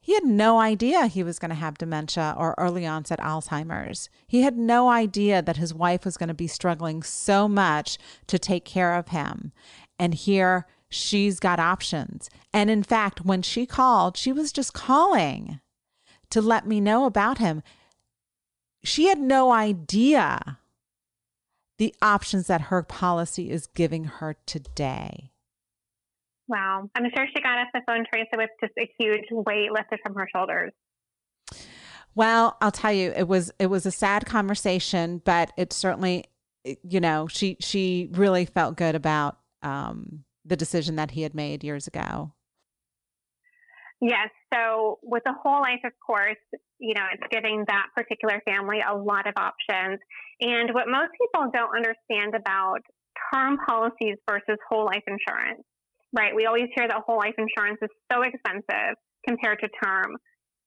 he 0.00 0.14
had 0.14 0.24
no 0.24 0.58
idea 0.58 1.06
he 1.06 1.22
was 1.22 1.38
going 1.38 1.50
to 1.50 1.54
have 1.54 1.76
dementia 1.76 2.34
or 2.38 2.54
early 2.56 2.86
onset 2.86 3.18
Alzheimer's. 3.18 4.08
He 4.26 4.42
had 4.42 4.56
no 4.56 4.88
idea 4.88 5.42
that 5.42 5.58
his 5.58 5.74
wife 5.74 6.04
was 6.04 6.16
going 6.16 6.28
to 6.28 6.34
be 6.34 6.46
struggling 6.46 7.02
so 7.02 7.48
much 7.48 7.98
to 8.28 8.38
take 8.38 8.64
care 8.64 8.94
of 8.94 9.08
him. 9.08 9.52
And 9.98 10.14
here 10.14 10.66
she's 10.88 11.40
got 11.40 11.60
options. 11.60 12.30
And 12.54 12.70
in 12.70 12.82
fact, 12.82 13.24
when 13.24 13.42
she 13.42 13.66
called, 13.66 14.16
she 14.16 14.32
was 14.32 14.52
just 14.52 14.72
calling 14.72 15.60
to 16.30 16.40
let 16.40 16.66
me 16.66 16.80
know 16.80 17.04
about 17.04 17.38
him. 17.38 17.62
She 18.82 19.08
had 19.08 19.18
no 19.18 19.52
idea 19.52 20.58
the 21.78 21.94
options 22.02 22.48
that 22.48 22.62
her 22.62 22.82
policy 22.82 23.50
is 23.50 23.66
giving 23.66 24.04
her 24.04 24.36
today. 24.46 25.30
Wow. 26.48 26.90
I'm 26.94 27.04
sure 27.14 27.26
she 27.34 27.42
got 27.42 27.58
off 27.58 27.68
the 27.72 27.82
phone, 27.86 28.04
Teresa, 28.10 28.30
with 28.36 28.50
just 28.60 28.72
a 28.78 28.90
huge 28.98 29.24
weight 29.30 29.70
lifted 29.70 30.00
from 30.02 30.14
her 30.14 30.28
shoulders. 30.34 30.72
Well, 32.14 32.56
I'll 32.60 32.72
tell 32.72 32.92
you, 32.92 33.12
it 33.14 33.28
was 33.28 33.52
it 33.58 33.66
was 33.66 33.86
a 33.86 33.92
sad 33.92 34.26
conversation, 34.26 35.22
but 35.24 35.52
it 35.56 35.72
certainly, 35.72 36.24
you 36.82 37.00
know, 37.00 37.28
she 37.28 37.56
she 37.60 38.08
really 38.12 38.44
felt 38.44 38.76
good 38.76 38.94
about 38.94 39.38
um, 39.62 40.24
the 40.44 40.56
decision 40.56 40.96
that 40.96 41.12
he 41.12 41.22
had 41.22 41.34
made 41.34 41.62
years 41.62 41.86
ago. 41.86 42.32
Yes. 44.00 44.30
So 44.52 44.98
with 45.02 45.22
the 45.24 45.34
whole 45.42 45.60
life, 45.60 45.80
of 45.84 45.92
course, 46.04 46.36
you 46.78 46.94
know, 46.94 47.04
it's 47.12 47.22
giving 47.30 47.64
that 47.68 47.86
particular 47.94 48.40
family 48.44 48.78
a 48.80 48.94
lot 48.94 49.26
of 49.26 49.34
options. 49.36 50.00
And 50.40 50.72
what 50.72 50.86
most 50.88 51.10
people 51.20 51.50
don't 51.52 51.74
understand 51.74 52.34
about 52.34 52.80
term 53.32 53.58
policies 53.66 54.16
versus 54.28 54.58
whole 54.70 54.86
life 54.86 55.02
insurance 55.06 55.62
right? 56.12 56.34
We 56.34 56.46
always 56.46 56.68
hear 56.74 56.88
that 56.88 57.02
whole 57.06 57.18
life 57.18 57.34
insurance 57.38 57.78
is 57.82 57.90
so 58.12 58.22
expensive 58.22 58.96
compared 59.26 59.58
to 59.60 59.68
term. 59.82 60.16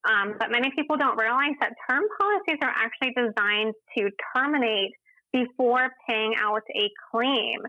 Um, 0.08 0.34
but 0.38 0.50
many 0.50 0.70
people 0.76 0.96
don't 0.96 1.18
realize 1.18 1.54
that 1.60 1.72
term 1.88 2.02
policies 2.20 2.58
are 2.62 2.74
actually 2.74 3.14
designed 3.14 3.74
to 3.96 4.10
terminate 4.36 4.92
before 5.32 5.90
paying 6.08 6.34
out 6.38 6.62
a 6.74 6.90
claim. 7.10 7.60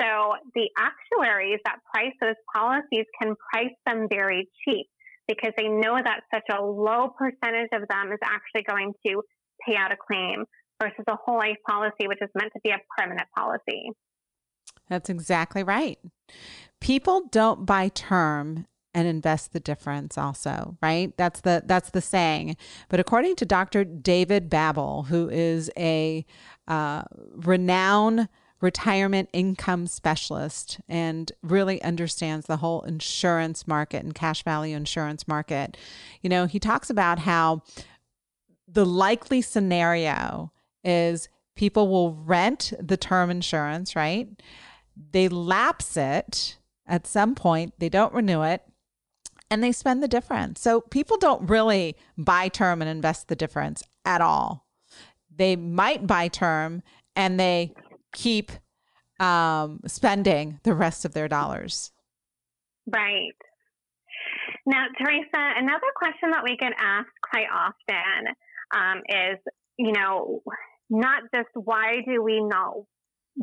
So 0.00 0.34
the 0.54 0.68
actuaries 0.76 1.58
that 1.64 1.76
price 1.92 2.12
those 2.20 2.34
policies 2.54 3.06
can 3.20 3.34
price 3.52 3.72
them 3.86 4.08
very 4.10 4.48
cheap 4.64 4.86
because 5.28 5.52
they 5.56 5.68
know 5.68 5.98
that 6.02 6.20
such 6.32 6.44
a 6.50 6.62
low 6.62 7.08
percentage 7.16 7.70
of 7.72 7.88
them 7.88 8.12
is 8.12 8.18
actually 8.24 8.62
going 8.62 8.92
to 9.06 9.22
pay 9.66 9.76
out 9.76 9.92
a 9.92 9.96
claim 9.96 10.44
versus 10.80 11.04
a 11.08 11.16
whole 11.16 11.38
life 11.38 11.56
policy, 11.68 12.06
which 12.06 12.20
is 12.20 12.28
meant 12.34 12.52
to 12.52 12.60
be 12.62 12.70
a 12.70 12.78
permanent 12.98 13.28
policy. 13.36 13.90
That's 14.88 15.08
exactly 15.08 15.62
right. 15.62 15.98
People 16.80 17.28
don't 17.30 17.66
buy 17.66 17.88
term 17.88 18.66
and 18.94 19.06
invest 19.06 19.52
the 19.52 19.60
difference 19.60 20.16
also 20.16 20.78
right? 20.80 21.14
That's 21.18 21.42
the 21.42 21.62
that's 21.66 21.90
the 21.90 22.00
saying. 22.00 22.56
But 22.88 22.98
according 22.98 23.36
to 23.36 23.44
dr 23.44 23.84
david 23.84 24.48
Babbel 24.50 25.06
who 25.06 25.28
is 25.28 25.70
a 25.76 26.24
uh, 26.66 27.02
renowned 27.34 28.28
retirement 28.60 29.28
income 29.32 29.86
specialist 29.86 30.80
and 30.88 31.32
really 31.42 31.82
understands 31.82 32.46
the 32.46 32.56
whole 32.56 32.82
insurance 32.82 33.66
market 33.66 34.02
and 34.02 34.14
cash 34.14 34.42
value 34.42 34.76
insurance 34.76 35.28
market 35.28 35.76
you 36.22 36.30
know 36.30 36.46
he 36.46 36.58
talks 36.58 36.88
about 36.88 37.18
how 37.18 37.62
the 38.66 38.86
likely 38.86 39.42
scenario 39.42 40.50
is 40.82 41.28
people 41.54 41.88
will 41.88 42.14
rent 42.14 42.72
the 42.80 42.96
term 42.96 43.30
insurance 43.30 43.94
right 43.94 44.28
they 45.12 45.28
lapse 45.28 45.96
it 45.96 46.56
at 46.86 47.06
some 47.06 47.34
point, 47.34 47.74
they 47.78 47.88
don't 47.88 48.14
renew 48.14 48.42
it 48.42 48.62
and 49.50 49.62
they 49.62 49.72
spend 49.72 50.02
the 50.02 50.08
difference. 50.08 50.60
So 50.60 50.80
people 50.80 51.16
don't 51.18 51.48
really 51.48 51.96
buy 52.16 52.48
term 52.48 52.80
and 52.80 52.88
invest 52.88 53.28
the 53.28 53.36
difference 53.36 53.82
at 54.04 54.20
all. 54.20 54.66
They 55.34 55.56
might 55.56 56.06
buy 56.06 56.28
term 56.28 56.82
and 57.14 57.38
they 57.38 57.74
keep 58.16 58.50
um, 59.20 59.80
spending 59.86 60.58
the 60.64 60.74
rest 60.74 61.04
of 61.04 61.12
their 61.12 61.28
dollars. 61.28 61.92
Right. 62.86 63.36
Now, 64.64 64.86
Teresa, 64.98 65.28
another 65.34 65.90
question 65.94 66.30
that 66.30 66.42
we 66.42 66.56
get 66.56 66.72
asked 66.78 67.08
quite 67.30 67.46
often 67.52 68.34
um, 68.74 69.02
is, 69.08 69.38
you 69.78 69.92
know, 69.92 70.42
not 70.90 71.22
just 71.34 71.48
why 71.54 71.96
do 72.08 72.22
we 72.22 72.42
not 72.42 72.74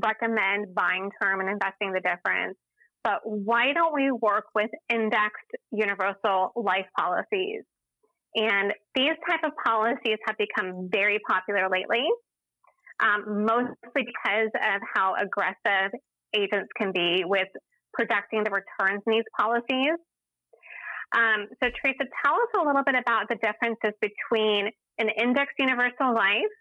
recommend 0.01 0.73
buying 0.73 1.09
term 1.21 1.39
and 1.39 1.49
investing 1.49 1.93
the 1.93 2.01
difference, 2.01 2.57
but 3.03 3.19
why 3.23 3.73
don't 3.73 3.93
we 3.93 4.11
work 4.11 4.45
with 4.55 4.71
indexed 4.89 5.51
universal 5.71 6.51
life 6.55 6.87
policies? 6.97 7.63
And 8.35 8.73
these 8.95 9.13
type 9.29 9.41
of 9.43 9.51
policies 9.63 10.17
have 10.25 10.37
become 10.37 10.89
very 10.91 11.19
popular 11.29 11.69
lately, 11.69 12.05
um, 13.03 13.45
mostly 13.45 14.05
because 14.05 14.49
of 14.55 14.81
how 14.95 15.15
aggressive 15.15 15.91
agents 16.35 16.69
can 16.77 16.91
be 16.91 17.23
with 17.25 17.47
projecting 17.93 18.43
the 18.43 18.49
returns 18.49 19.03
in 19.05 19.13
these 19.13 19.23
policies. 19.37 19.99
Um, 21.15 21.47
so, 21.61 21.69
Teresa, 21.69 22.05
tell 22.25 22.33
us 22.33 22.49
a 22.59 22.65
little 22.65 22.83
bit 22.83 22.95
about 22.95 23.27
the 23.29 23.35
differences 23.35 23.93
between 24.01 24.71
an 24.97 25.09
index 25.17 25.51
universal 25.59 26.13
life 26.13 26.53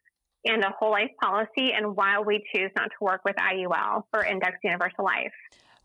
and 0.45 0.63
a 0.65 0.73
whole 0.79 0.91
life 0.91 1.11
policy 1.23 1.73
and 1.73 1.97
why 1.97 2.19
we 2.19 2.43
choose 2.55 2.71
not 2.77 2.87
to 2.87 2.97
work 3.01 3.21
with 3.25 3.37
IUL 3.37 4.03
for 4.11 4.25
index 4.25 4.57
universal 4.63 5.05
life. 5.05 5.33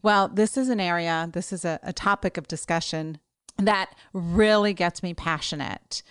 Well, 0.01 0.27
this 0.27 0.57
is 0.57 0.69
an 0.69 0.79
area, 0.79 1.29
this 1.31 1.53
is 1.53 1.63
a, 1.63 1.79
a 1.83 1.93
topic 1.93 2.37
of 2.37 2.47
discussion 2.47 3.19
that 3.57 3.95
really 4.13 4.73
gets 4.73 5.01
me 5.01 5.13
passionate. 5.13 6.03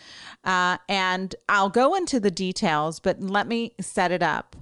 Uh, 0.45 0.79
and 0.89 1.35
I'll 1.49 1.71
go 1.71 1.95
into 1.95 2.21
the 2.21 2.31
details, 2.31 3.01
but 3.01 3.21
let 3.21 3.47
me 3.47 3.73
set 3.81 4.13
it 4.13 4.23
up 4.23 4.57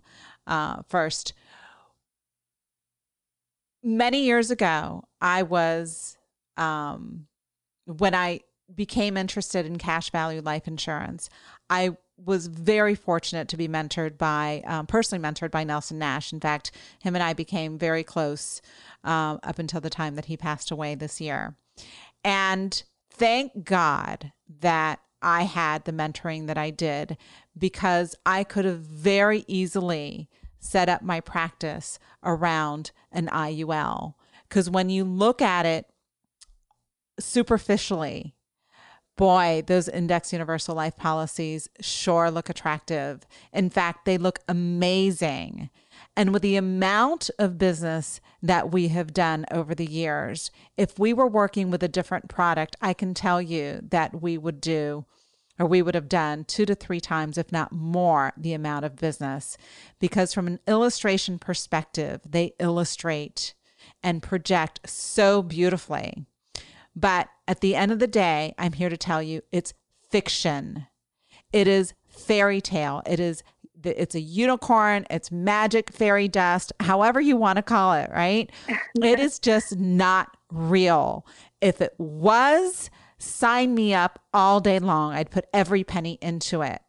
uh, 0.46 0.82
first. 0.88 1.32
Many 3.82 4.24
years 4.24 4.50
ago, 4.50 5.04
I 5.20 5.42
was, 5.42 6.16
um, 6.56 7.26
when 7.86 8.14
I 8.14 8.40
became 8.74 9.16
interested 9.16 9.66
in 9.66 9.76
cash 9.76 10.10
value 10.10 10.40
life 10.40 10.66
insurance, 10.66 11.28
I 11.68 11.96
was 12.16 12.46
very 12.46 12.94
fortunate 12.94 13.48
to 13.48 13.56
be 13.56 13.68
mentored 13.68 14.16
by, 14.16 14.62
um, 14.66 14.86
personally 14.86 15.22
mentored 15.22 15.50
by 15.50 15.64
Nelson 15.64 15.98
Nash. 15.98 16.32
In 16.32 16.40
fact, 16.40 16.70
him 17.02 17.14
and 17.14 17.22
I 17.22 17.32
became 17.32 17.76
very 17.76 18.04
close 18.04 18.62
um, 19.02 19.40
up 19.42 19.58
until 19.58 19.80
the 19.80 19.90
time 19.90 20.14
that 20.14 20.26
he 20.26 20.36
passed 20.36 20.70
away 20.70 20.94
this 20.94 21.20
year. 21.20 21.56
And 22.24 22.82
thank 23.10 23.64
God 23.64 24.32
that 24.60 25.00
I 25.22 25.42
had 25.44 25.84
the 25.84 25.92
mentoring 25.92 26.46
that 26.46 26.58
I 26.58 26.70
did 26.70 27.16
because 27.56 28.14
I 28.26 28.44
could 28.44 28.64
have 28.64 28.80
very 28.80 29.44
easily 29.46 30.28
set 30.58 30.88
up 30.88 31.02
my 31.02 31.20
practice 31.20 31.98
around 32.22 32.90
an 33.12 33.28
IUL. 33.28 34.14
Because 34.48 34.70
when 34.70 34.88
you 34.90 35.04
look 35.04 35.42
at 35.42 35.66
it 35.66 35.86
superficially, 37.18 38.34
boy, 39.16 39.62
those 39.66 39.88
index 39.88 40.32
universal 40.32 40.74
life 40.74 40.96
policies 40.96 41.68
sure 41.80 42.30
look 42.30 42.48
attractive. 42.48 43.26
In 43.52 43.70
fact, 43.70 44.04
they 44.04 44.18
look 44.18 44.40
amazing. 44.48 45.70
And 46.16 46.32
with 46.32 46.42
the 46.42 46.56
amount 46.56 47.30
of 47.38 47.58
business 47.58 48.20
that 48.42 48.70
we 48.70 48.88
have 48.88 49.12
done 49.12 49.46
over 49.50 49.74
the 49.74 49.90
years, 49.90 50.50
if 50.76 50.98
we 50.98 51.12
were 51.12 51.26
working 51.26 51.70
with 51.70 51.82
a 51.82 51.88
different 51.88 52.28
product, 52.28 52.76
I 52.80 52.92
can 52.94 53.14
tell 53.14 53.42
you 53.42 53.80
that 53.90 54.22
we 54.22 54.38
would 54.38 54.60
do 54.60 55.06
or 55.58 55.66
we 55.66 55.82
would 55.82 55.94
have 55.94 56.08
done 56.08 56.44
two 56.44 56.66
to 56.66 56.74
three 56.74 57.00
times, 57.00 57.38
if 57.38 57.52
not 57.52 57.72
more, 57.72 58.32
the 58.36 58.54
amount 58.54 58.84
of 58.84 58.96
business. 58.96 59.56
Because 60.00 60.34
from 60.34 60.46
an 60.46 60.58
illustration 60.66 61.38
perspective, 61.38 62.20
they 62.28 62.54
illustrate 62.58 63.54
and 64.02 64.22
project 64.22 64.80
so 64.84 65.42
beautifully. 65.42 66.26
But 66.96 67.28
at 67.46 67.60
the 67.60 67.76
end 67.76 67.92
of 67.92 67.98
the 67.98 68.06
day, 68.06 68.54
I'm 68.58 68.72
here 68.72 68.88
to 68.88 68.96
tell 68.96 69.22
you 69.22 69.42
it's 69.52 69.74
fiction. 70.10 70.86
It 71.52 71.68
is 71.68 71.94
fairy 72.08 72.60
tale. 72.60 73.02
It 73.06 73.20
is 73.20 73.42
it's 73.86 74.14
a 74.14 74.20
unicorn, 74.20 75.06
it's 75.10 75.30
magic 75.30 75.90
fairy 75.90 76.28
dust, 76.28 76.72
however 76.80 77.20
you 77.20 77.36
want 77.36 77.56
to 77.56 77.62
call 77.62 77.94
it, 77.94 78.10
right? 78.10 78.50
it 79.02 79.20
is 79.20 79.38
just 79.38 79.76
not 79.76 80.36
real. 80.50 81.26
If 81.60 81.80
it 81.80 81.94
was, 81.98 82.90
sign 83.18 83.74
me 83.74 83.94
up 83.94 84.20
all 84.32 84.60
day 84.60 84.78
long. 84.78 85.12
I'd 85.12 85.30
put 85.30 85.46
every 85.52 85.84
penny 85.84 86.18
into 86.20 86.62
it. 86.62 86.80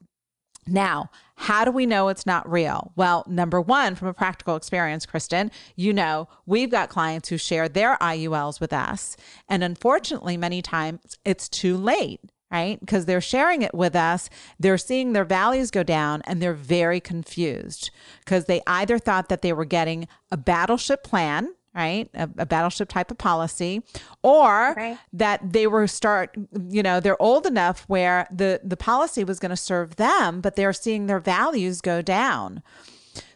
Now, 0.68 1.12
how 1.36 1.64
do 1.64 1.72
we 1.72 1.86
know 1.86 2.08
it's 2.08 2.26
not 2.26 2.50
real? 2.50 2.92
Well, 2.96 3.24
number 3.28 3.62
one, 3.62 3.94
from 3.94 4.08
a 4.08 4.14
practical 4.14 4.56
experience, 4.56 5.06
Kristen, 5.06 5.52
you 5.76 5.94
know, 5.94 6.28
we've 6.46 6.72
got 6.72 6.90
clients 6.90 7.30
who 7.30 7.38
share 7.38 7.70
their 7.70 7.98
IULs 7.98 8.60
with 8.60 8.74
us. 8.74 9.16
And 9.48 9.64
unfortunately, 9.64 10.38
many 10.38 10.62
times 10.62 11.20
it's 11.24 11.48
too 11.48 11.78
late 11.78 12.22
right? 12.56 12.80
Because 12.80 13.06
they're 13.06 13.22
sharing 13.22 13.62
it 13.62 13.74
with 13.74 13.96
us, 13.96 14.30
they're 14.60 14.78
seeing 14.78 15.12
their 15.12 15.26
values 15.26 15.72
go 15.72 15.84
down, 15.84 16.22
and 16.26 16.42
they're 16.42 16.54
very 16.54 17.02
confused 17.02 17.92
because 18.20 18.46
they 18.46 18.62
either 18.66 18.98
thought 18.98 19.28
that 19.28 19.42
they 19.42 19.52
were 19.52 19.66
getting 19.66 20.08
a 20.32 20.38
battleship 20.38 21.04
plan, 21.04 21.50
right 21.76 22.10
a, 22.14 22.30
a, 22.38 22.46
battleship 22.46 22.88
type 22.88 23.12
of 23.12 23.18
policy 23.18 23.84
or 24.24 24.74
right. 24.78 24.98
that 25.12 25.42
they 25.52 25.68
were 25.68 25.86
start 25.88 26.34
you 26.70 26.82
know 26.82 27.02
they're 27.02 27.22
old 27.22 27.46
enough 27.46 27.84
where 27.88 28.28
the 28.32 28.62
the 28.64 28.78
policy 28.78 29.26
was 29.26 29.40
going 29.40 29.50
to 29.50 29.58
serve 29.58 29.98
them 29.98 30.40
but 30.40 30.56
they're 30.56 30.72
seeing 30.72 31.08
their 31.08 31.20
values 31.20 31.82
go 31.82 32.02
down 32.02 32.64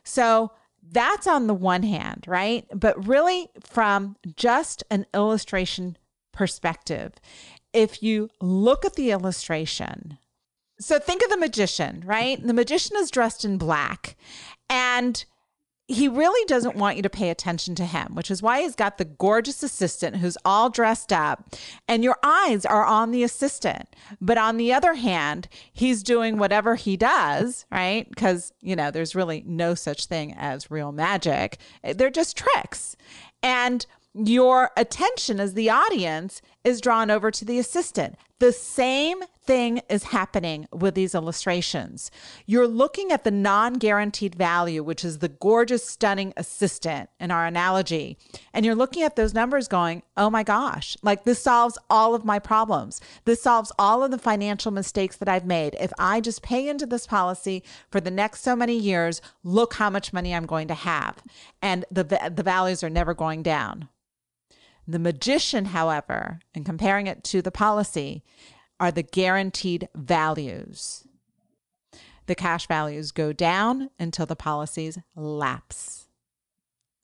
so 0.06 0.52
that's 0.92 1.28
on 1.28 1.48
the 1.48 1.54
one 1.54 1.84
hand 1.84 2.24
right 2.28 2.66
but 2.74 3.06
really 3.06 3.50
from 3.60 4.16
just 4.38 4.86
an 4.90 5.06
illustration 5.14 5.98
perspective 6.32 7.12
if 7.74 8.02
you 8.02 8.30
look 8.42 8.86
at 8.86 8.96
the 8.96 9.12
illustration, 9.12 10.18
so 10.80 11.00
think 11.00 11.22
of 11.24 11.30
the 11.30 11.38
magician, 11.38 12.04
right? 12.06 12.42
The 12.46 12.54
magician 12.54 12.98
is 12.98 13.12
dressed 13.12 13.44
in 13.44 13.58
black 13.58 14.16
and 14.70 15.26
he 15.90 16.08
really 16.08 16.46
doesn't 16.46 16.76
want 16.76 16.98
you 16.98 17.02
to 17.02 17.10
pay 17.10 17.32
attention 17.32 17.74
to 17.74 17.86
him, 17.86 18.14
which 18.14 18.30
is 18.30 18.44
why 18.44 18.62
he's 18.62 18.76
got 18.76 19.00
the 19.00 19.06
gorgeous 19.06 19.64
assistant 19.64 20.18
who's 20.18 20.38
all 20.46 20.70
dressed 20.70 21.12
up, 21.12 21.56
and 21.88 22.04
your 22.04 22.18
eyes 22.22 22.64
are 22.64 22.86
on 22.86 23.10
the 23.10 23.24
assistant. 23.24 23.90
But 24.22 24.38
on 24.38 24.58
the 24.58 24.72
other 24.72 24.94
hand, 24.94 25.48
he's 25.74 26.04
doing 26.04 26.38
whatever 26.38 26.76
he 26.76 26.96
does, 26.96 27.66
right? 27.72 28.08
Because, 28.08 28.54
you 28.62 28.76
know, 28.76 28.92
there's 28.92 29.16
really 29.16 29.44
no 29.48 29.74
such 29.74 30.06
thing 30.06 30.36
as 30.38 30.70
real 30.70 30.92
magic, 30.92 31.58
they're 31.84 32.12
just 32.12 32.38
tricks. 32.38 32.96
And 33.42 33.84
your 34.14 34.72
attention 34.76 35.40
as 35.40 35.54
the 35.54 35.70
audience 35.70 36.42
is 36.64 36.82
drawn 36.82 37.12
over 37.12 37.32
to 37.32 37.46
the 37.46 37.60
assistant. 37.60 38.16
The 38.40 38.52
same 38.52 39.20
thing 39.50 39.82
is 39.90 40.04
happening 40.04 40.68
with 40.72 40.94
these 40.94 41.16
illustrations. 41.16 42.12
You're 42.46 42.68
looking 42.68 43.12
at 43.12 43.24
the 43.24 43.32
non 43.32 43.74
guaranteed 43.74 44.36
value, 44.36 44.84
which 44.84 45.04
is 45.04 45.18
the 45.18 45.28
gorgeous, 45.28 45.84
stunning 45.84 46.34
assistant 46.38 47.10
in 47.20 47.32
our 47.32 47.48
analogy, 47.48 48.20
and 48.54 48.64
you're 48.64 48.76
looking 48.76 49.02
at 49.02 49.16
those 49.16 49.34
numbers 49.34 49.68
going, 49.68 50.04
oh 50.16 50.30
my 50.30 50.44
gosh, 50.44 50.96
like 51.02 51.24
this 51.24 51.42
solves 51.42 51.80
all 51.90 52.14
of 52.14 52.24
my 52.24 52.38
problems. 52.38 53.02
This 53.26 53.42
solves 53.42 53.72
all 53.80 54.04
of 54.04 54.12
the 54.12 54.20
financial 54.20 54.72
mistakes 54.72 55.16
that 55.16 55.28
I've 55.28 55.48
made. 55.48 55.76
If 55.80 55.92
I 55.98 56.22
just 56.22 56.44
pay 56.44 56.70
into 56.70 56.86
this 56.86 57.08
policy 57.08 57.64
for 57.90 58.00
the 58.00 58.12
next 58.12 58.42
so 58.42 58.56
many 58.56 58.78
years, 58.78 59.20
look 59.44 59.74
how 59.74 59.90
much 59.90 60.14
money 60.14 60.36
I'm 60.36 60.46
going 60.46 60.68
to 60.68 60.76
have. 60.76 61.24
And 61.60 61.86
the, 61.90 62.04
the 62.04 62.44
values 62.44 62.84
are 62.84 62.90
never 62.92 63.16
going 63.16 63.42
down. 63.42 63.90
The 64.88 65.00
magician, 65.00 65.66
however, 65.66 66.40
and 66.54 66.68
comparing 66.68 67.08
it 67.08 67.24
to 67.26 67.42
the 67.42 67.52
policy, 67.52 68.24
are 68.80 68.92
the 68.92 69.04
guaranteed 69.04 69.90
values. 69.96 71.06
The 72.28 72.36
cash 72.36 72.68
values 72.68 73.12
go 73.12 73.34
down 73.34 73.90
until 74.00 74.26
the 74.26 74.36
policies 74.36 75.00
lapse. 75.16 76.08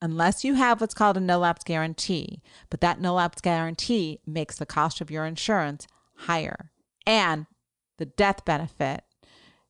Unless 0.02 0.44
you 0.44 0.54
have 0.54 0.82
what's 0.82 0.94
called 0.94 1.18
a 1.18 1.20
no 1.20 1.40
lapse 1.40 1.64
guarantee, 1.64 2.42
but 2.70 2.82
that 2.82 3.02
no 3.02 3.16
lapse 3.16 3.42
guarantee 3.42 4.20
makes 4.26 4.58
the 4.58 4.66
cost 4.66 5.02
of 5.02 5.10
your 5.10 5.26
insurance 5.26 5.88
higher. 6.16 6.72
And 7.08 7.48
the 7.98 8.06
death 8.06 8.46
benefit 8.46 9.04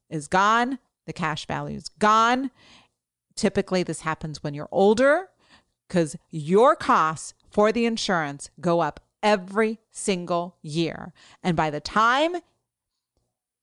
is 0.09 0.27
gone, 0.27 0.79
the 1.05 1.13
cash 1.13 1.45
value 1.45 1.77
is 1.77 1.87
gone. 1.87 2.51
Typically, 3.35 3.83
this 3.83 4.01
happens 4.01 4.43
when 4.43 4.53
you're 4.53 4.69
older 4.71 5.29
because 5.87 6.17
your 6.31 6.75
costs 6.75 7.33
for 7.49 7.71
the 7.71 7.85
insurance 7.85 8.49
go 8.59 8.81
up 8.81 8.99
every 9.25 9.79
single 9.91 10.55
year. 10.61 11.11
And 11.43 11.57
by 11.57 11.71
the 11.71 11.81
time 11.81 12.35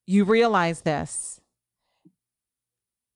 you 0.05 0.25
realize 0.25 0.83
this, 0.83 1.41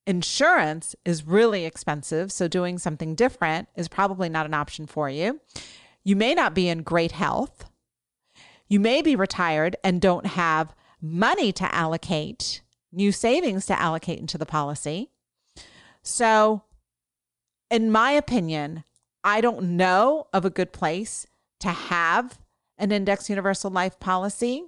insurance 0.07 0.95
is 1.05 1.27
really 1.27 1.65
expensive. 1.65 2.31
So 2.31 2.47
doing 2.47 2.79
something 2.79 3.17
different 3.17 3.69
is 3.75 3.89
probably 3.89 4.29
not 4.29 4.47
an 4.47 4.55
option 4.55 4.87
for 4.87 5.11
you. 5.11 5.41
You 6.05 6.15
may 6.15 6.35
not 6.35 6.55
be 6.55 6.69
in 6.69 6.85
great 6.85 7.13
health. 7.13 7.65
You 8.69 8.79
may 8.79 9.03
be 9.03 9.17
retired 9.17 9.75
and 9.83 10.01
don't 10.01 10.27
have 10.27 10.73
money 11.03 11.51
to 11.51 11.75
allocate, 11.75 12.63
new 12.93 13.11
savings 13.11 13.67
to 13.67 13.81
allocate 13.81 14.21
into 14.21 14.39
the 14.39 14.47
policy. 14.47 15.11
So, 16.05 16.63
in 17.73 17.91
my 17.91 18.13
opinion, 18.13 18.85
I 19.25 19.41
don't 19.41 19.77
know 19.77 20.29
of 20.33 20.45
a 20.45 20.51
good 20.51 20.73
place 20.73 21.27
to 21.61 21.69
have 21.69 22.39
an 22.79 22.93
index 22.93 23.29
universal 23.29 23.71
life 23.71 23.99
policy. 23.99 24.65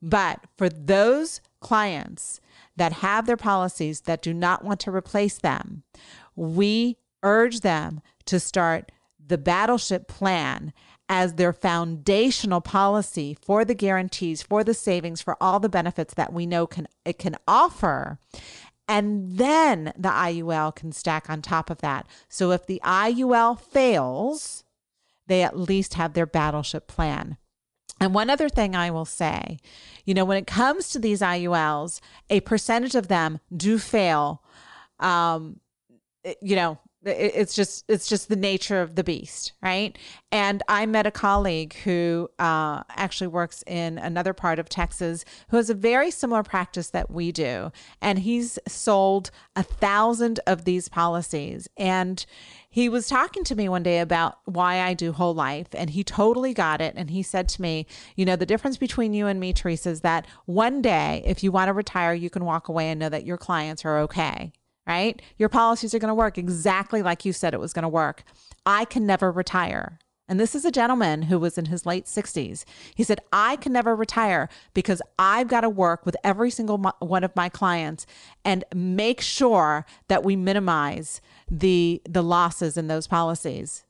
But 0.00 0.40
for 0.56 0.68
those 0.68 1.40
clients 1.60 2.40
that 2.76 2.94
have 2.94 3.26
their 3.26 3.36
policies 3.36 4.02
that 4.02 4.22
do 4.22 4.32
not 4.32 4.64
want 4.64 4.80
to 4.80 4.94
replace 4.94 5.38
them, 5.38 5.82
we 6.36 6.96
urge 7.22 7.60
them 7.60 8.00
to 8.26 8.38
start 8.38 8.92
the 9.24 9.38
battleship 9.38 10.08
plan 10.08 10.72
as 11.08 11.34
their 11.34 11.52
foundational 11.52 12.60
policy 12.60 13.36
for 13.40 13.64
the 13.64 13.74
guarantees, 13.74 14.42
for 14.42 14.62
the 14.62 14.74
savings, 14.74 15.22
for 15.22 15.36
all 15.40 15.58
the 15.58 15.68
benefits 15.68 16.14
that 16.14 16.32
we 16.32 16.46
know 16.46 16.66
can 16.66 16.86
it 17.04 17.18
can 17.18 17.34
offer. 17.46 18.18
And 18.86 19.36
then 19.36 19.92
the 19.96 20.08
IUL 20.08 20.74
can 20.74 20.92
stack 20.92 21.28
on 21.28 21.42
top 21.42 21.68
of 21.70 21.78
that. 21.78 22.06
So 22.28 22.52
if 22.52 22.66
the 22.66 22.80
IUL 22.84 23.60
fails, 23.60 24.64
they 25.28 25.42
at 25.42 25.58
least 25.58 25.94
have 25.94 26.14
their 26.14 26.26
battleship 26.26 26.88
plan. 26.88 27.36
And 28.00 28.14
one 28.14 28.30
other 28.30 28.48
thing 28.48 28.76
I 28.76 28.90
will 28.90 29.04
say, 29.04 29.58
you 30.04 30.14
know, 30.14 30.24
when 30.24 30.38
it 30.38 30.46
comes 30.46 30.88
to 30.90 30.98
these 30.98 31.20
IULs, 31.20 32.00
a 32.30 32.40
percentage 32.40 32.94
of 32.94 33.08
them 33.08 33.40
do 33.54 33.78
fail. 33.78 34.42
Um, 35.00 35.60
you 36.40 36.56
know, 36.56 36.78
it's 37.04 37.54
just 37.54 37.84
it's 37.88 38.08
just 38.08 38.28
the 38.28 38.36
nature 38.36 38.80
of 38.80 38.96
the 38.96 39.04
beast 39.04 39.52
right? 39.62 39.96
And 40.32 40.62
i 40.68 40.84
met 40.84 41.06
a 41.06 41.10
colleague 41.10 41.74
who 41.84 42.28
uh, 42.38 42.82
actually 42.90 43.28
works 43.28 43.62
in 43.66 43.98
another 43.98 44.32
part 44.32 44.58
of 44.58 44.68
texas 44.68 45.24
who 45.48 45.56
has 45.56 45.70
a 45.70 45.74
very 45.74 46.10
similar 46.10 46.42
practice 46.42 46.90
that 46.90 47.10
we 47.10 47.32
do. 47.32 47.70
And 48.02 48.20
he's 48.20 48.58
sold 48.66 49.30
a 49.54 49.62
thousand 49.62 50.40
of 50.46 50.64
these 50.64 50.88
policies. 50.88 51.68
And 51.76 52.24
he 52.70 52.88
was 52.88 53.08
talking 53.08 53.44
to 53.44 53.54
me 53.54 53.68
one 53.68 53.82
day 53.82 54.00
about 54.00 54.38
why 54.44 54.80
i 54.80 54.92
do 54.92 55.12
whole 55.12 55.34
life 55.34 55.68
and 55.72 55.90
he 55.90 56.02
totally 56.02 56.52
got 56.52 56.80
it. 56.80 56.94
And 56.96 57.10
he 57.10 57.22
said 57.22 57.48
to 57.50 57.62
me 57.62 57.86
you 58.16 58.24
know 58.24 58.36
the 58.36 58.46
difference 58.46 58.76
between 58.76 59.14
you 59.14 59.26
and 59.28 59.38
me 59.38 59.52
teresa 59.52 59.90
is 59.90 60.00
that 60.00 60.26
one 60.46 60.82
day 60.82 61.22
if 61.24 61.44
you 61.44 61.52
want 61.52 61.68
to 61.68 61.72
retire 61.72 62.12
you 62.12 62.28
can 62.28 62.44
walk 62.44 62.68
away 62.68 62.90
and 62.90 62.98
know 62.98 63.08
that 63.08 63.24
your 63.24 63.38
clients 63.38 63.84
are 63.84 63.98
okay 64.00 64.52
right? 64.88 65.20
Your 65.36 65.50
policies 65.50 65.94
are 65.94 65.98
going 65.98 66.08
to 66.08 66.14
work 66.14 66.38
exactly 66.38 67.02
like 67.02 67.24
you 67.24 67.32
said 67.32 67.52
it 67.54 67.60
was 67.60 67.74
going 67.74 67.82
to 67.82 67.88
work. 67.88 68.24
I 68.64 68.86
can 68.86 69.06
never 69.06 69.30
retire. 69.30 69.98
And 70.28 70.38
this 70.38 70.54
is 70.54 70.64
a 70.64 70.70
gentleman 70.70 71.22
who 71.22 71.38
was 71.38 71.56
in 71.56 71.66
his 71.66 71.86
late 71.86 72.04
60s. 72.04 72.64
He 72.94 73.02
said, 73.02 73.20
I 73.32 73.56
can 73.56 73.72
never 73.72 73.96
retire 73.96 74.48
because 74.74 75.00
I've 75.18 75.48
got 75.48 75.62
to 75.62 75.70
work 75.70 76.04
with 76.04 76.16
every 76.22 76.50
single 76.50 76.78
one 76.98 77.24
of 77.24 77.34
my 77.34 77.48
clients 77.48 78.04
and 78.44 78.64
make 78.74 79.22
sure 79.22 79.86
that 80.08 80.24
we 80.24 80.36
minimize 80.36 81.22
the, 81.50 82.02
the 82.06 82.22
losses 82.22 82.76
in 82.76 82.88
those 82.88 83.06
policies. 83.06 83.84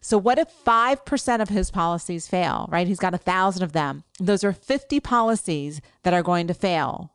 So, 0.00 0.18
what 0.18 0.38
if 0.38 0.48
5% 0.64 1.40
of 1.40 1.48
his 1.48 1.70
policies 1.70 2.26
fail, 2.28 2.68
right? 2.70 2.88
He's 2.88 2.98
got 2.98 3.14
a 3.14 3.18
thousand 3.18 3.62
of 3.62 3.72
them. 3.72 4.02
Those 4.18 4.42
are 4.42 4.52
50 4.52 4.98
policies 5.00 5.80
that 6.02 6.14
are 6.14 6.22
going 6.22 6.48
to 6.48 6.54
fail. 6.54 7.12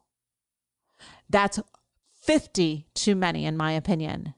That's 1.29 1.59
50 2.27 2.85
too 2.93 3.15
many, 3.15 3.45
in 3.45 3.57
my 3.57 3.71
opinion. 3.71 4.33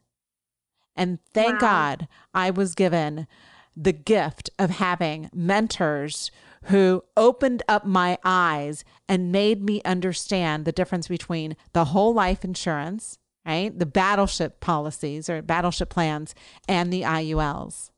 And 0.96 1.20
thank 1.34 1.54
wow. 1.54 1.60
God 1.60 2.08
I 2.34 2.52
was 2.52 2.76
given 2.76 3.28
the 3.76 3.94
gift 3.94 4.50
of 4.60 4.70
having 4.70 5.30
mentors 5.34 6.32
who 6.66 7.04
opened 7.16 7.64
up 7.68 7.86
my 7.86 8.18
eyes 8.24 8.84
and 9.08 9.32
made 9.32 9.64
me 9.64 9.82
understand 9.84 10.66
the 10.66 10.72
difference 10.72 11.08
between 11.08 11.56
the 11.74 11.86
whole 11.86 12.14
life 12.14 12.44
insurance, 12.44 13.18
right? 13.46 13.78
The 13.78 13.86
battleship 13.86 14.60
policies 14.60 15.30
or 15.30 15.42
battleship 15.42 15.90
plans 15.90 16.36
and 16.68 16.92
the 16.92 17.04
IULs. 17.04 17.92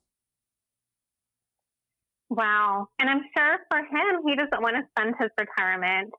Wow. 2.30 2.88
And 3.00 3.10
I'm 3.10 3.24
sure 3.36 3.58
for 3.70 3.80
him, 3.80 4.22
he 4.26 4.36
doesn't 4.36 4.62
want 4.62 4.76
to 4.78 4.84
spend 4.92 5.16
his 5.20 5.30
retirement 5.38 6.14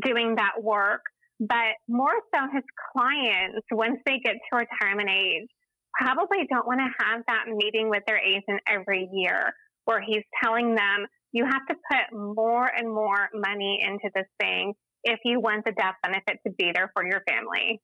doing 0.00 0.36
that 0.36 0.62
work 0.62 1.02
but 1.48 1.74
more 1.88 2.14
so 2.34 2.40
his 2.52 2.64
clients, 2.92 3.66
once 3.70 3.98
they 4.06 4.18
get 4.24 4.34
to 4.34 4.56
retirement 4.56 5.10
age, 5.10 5.48
probably 5.98 6.46
don't 6.50 6.66
want 6.66 6.80
to 6.80 7.04
have 7.04 7.22
that 7.28 7.44
meeting 7.48 7.88
with 7.88 8.02
their 8.06 8.18
agent 8.18 8.60
every 8.66 9.08
year 9.12 9.52
where 9.84 10.00
he's 10.00 10.22
telling 10.42 10.74
them, 10.74 11.06
you 11.32 11.44
have 11.44 11.66
to 11.68 11.74
put 11.90 12.18
more 12.36 12.66
and 12.66 12.88
more 12.88 13.28
money 13.34 13.80
into 13.82 14.10
this 14.14 14.26
thing 14.40 14.72
if 15.02 15.20
you 15.24 15.40
want 15.40 15.64
the 15.64 15.72
death 15.72 15.96
benefit 16.02 16.38
to 16.46 16.52
be 16.56 16.72
there 16.72 16.90
for 16.94 17.04
your 17.04 17.22
family. 17.28 17.80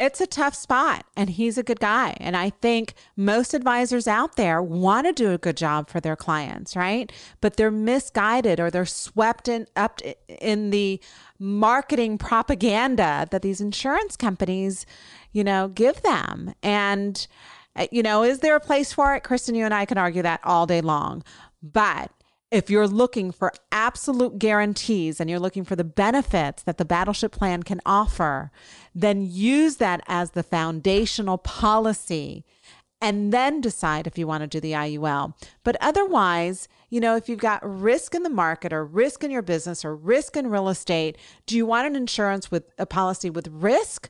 It's 0.00 0.20
a 0.20 0.26
tough 0.26 0.54
spot 0.54 1.06
and 1.16 1.30
he's 1.30 1.56
a 1.56 1.62
good 1.62 1.78
guy 1.78 2.16
and 2.18 2.36
i 2.36 2.50
think 2.50 2.94
most 3.16 3.54
advisors 3.54 4.08
out 4.08 4.34
there 4.34 4.60
want 4.60 5.06
to 5.06 5.12
do 5.12 5.30
a 5.30 5.38
good 5.38 5.56
job 5.56 5.88
for 5.88 6.00
their 6.00 6.16
clients 6.16 6.74
right? 6.74 7.12
But 7.40 7.56
they're 7.56 7.70
misguided 7.70 8.58
or 8.58 8.70
they're 8.70 8.86
swept 8.86 9.46
in 9.46 9.68
up 9.76 10.00
in 10.28 10.70
the 10.70 11.00
marketing 11.44 12.18
propaganda 12.18 13.28
that 13.30 13.42
these 13.42 13.60
insurance 13.60 14.16
companies 14.16 14.86
you 15.32 15.44
know 15.44 15.68
give 15.68 16.00
them. 16.02 16.54
And 16.62 17.26
uh, 17.76 17.86
you 17.92 18.02
know 18.02 18.22
is 18.22 18.40
there 18.40 18.56
a 18.56 18.60
place 18.60 18.92
for 18.92 19.14
it? 19.14 19.22
Kristen 19.22 19.54
you 19.54 19.64
and 19.64 19.74
i 19.74 19.84
can 19.84 19.98
argue 19.98 20.22
that 20.22 20.40
all 20.44 20.66
day 20.66 20.80
long. 20.80 21.22
But 21.62 22.10
if 22.50 22.70
you're 22.70 22.86
looking 22.86 23.32
for 23.32 23.52
absolute 23.72 24.38
guarantees 24.38 25.18
and 25.18 25.28
you're 25.28 25.40
looking 25.40 25.64
for 25.64 25.74
the 25.74 25.82
benefits 25.82 26.62
that 26.62 26.78
the 26.78 26.84
battleship 26.84 27.32
plan 27.32 27.64
can 27.64 27.80
offer, 27.84 28.52
then 28.94 29.26
use 29.28 29.76
that 29.76 30.00
as 30.06 30.30
the 30.30 30.42
foundational 30.44 31.36
policy 31.36 32.44
and 33.00 33.32
then 33.32 33.60
decide 33.60 34.06
if 34.06 34.16
you 34.16 34.26
want 34.26 34.42
to 34.42 34.46
do 34.46 34.60
the 34.60 34.72
IUL. 34.72 35.34
But 35.64 35.76
otherwise, 35.80 36.68
you 36.94 37.00
know, 37.00 37.16
if 37.16 37.28
you've 37.28 37.40
got 37.40 37.58
risk 37.64 38.14
in 38.14 38.22
the 38.22 38.30
market 38.30 38.72
or 38.72 38.84
risk 38.84 39.24
in 39.24 39.30
your 39.32 39.42
business 39.42 39.84
or 39.84 39.96
risk 39.96 40.36
in 40.36 40.46
real 40.46 40.68
estate, 40.68 41.18
do 41.44 41.56
you 41.56 41.66
want 41.66 41.88
an 41.88 41.96
insurance 41.96 42.52
with 42.52 42.70
a 42.78 42.86
policy 42.86 43.30
with 43.30 43.48
risk? 43.48 44.08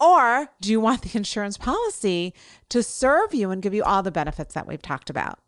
Or 0.00 0.48
do 0.62 0.70
you 0.70 0.80
want 0.80 1.02
the 1.02 1.10
insurance 1.18 1.58
policy 1.58 2.32
to 2.70 2.82
serve 2.82 3.34
you 3.34 3.50
and 3.50 3.60
give 3.60 3.74
you 3.74 3.84
all 3.84 4.02
the 4.02 4.10
benefits 4.10 4.54
that 4.54 4.66
we've 4.66 4.80
talked 4.80 5.10
about? 5.10 5.38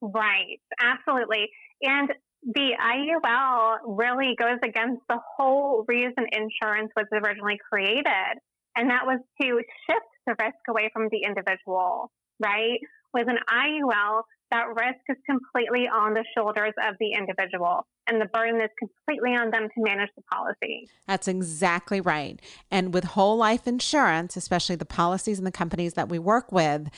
Right, 0.00 0.58
absolutely. 0.80 1.50
And 1.80 2.12
the 2.42 2.72
IUL 2.82 3.96
really 3.96 4.34
goes 4.36 4.58
against 4.64 5.02
the 5.08 5.20
whole 5.36 5.84
reason 5.86 6.26
insurance 6.32 6.90
was 6.96 7.06
originally 7.12 7.60
created. 7.70 8.40
And 8.74 8.90
that 8.90 9.06
was 9.06 9.20
to 9.40 9.60
shift 9.86 10.06
the 10.26 10.34
risk 10.40 10.58
away 10.68 10.90
from 10.92 11.10
the 11.12 11.22
individual, 11.24 12.10
right? 12.40 12.80
With 13.12 13.28
an 13.28 13.38
IUL, 13.48 14.22
that 14.54 14.68
risk 14.68 15.00
is 15.08 15.16
completely 15.26 15.88
on 15.88 16.14
the 16.14 16.24
shoulders 16.36 16.72
of 16.88 16.94
the 17.00 17.12
individual 17.12 17.84
and 18.06 18.20
the 18.20 18.26
burden 18.26 18.60
is 18.60 18.70
completely 18.78 19.30
on 19.30 19.50
them 19.50 19.68
to 19.74 19.82
manage 19.82 20.10
the 20.14 20.22
policy. 20.22 20.88
That's 21.08 21.26
exactly 21.26 22.00
right. 22.00 22.40
And 22.70 22.94
with 22.94 23.02
whole 23.02 23.36
life 23.36 23.66
insurance, 23.66 24.36
especially 24.36 24.76
the 24.76 24.84
policies 24.84 25.38
and 25.38 25.46
the 25.46 25.50
companies 25.52 25.94
that 25.94 26.08
we 26.08 26.20
work 26.20 26.52
with, 26.52 26.88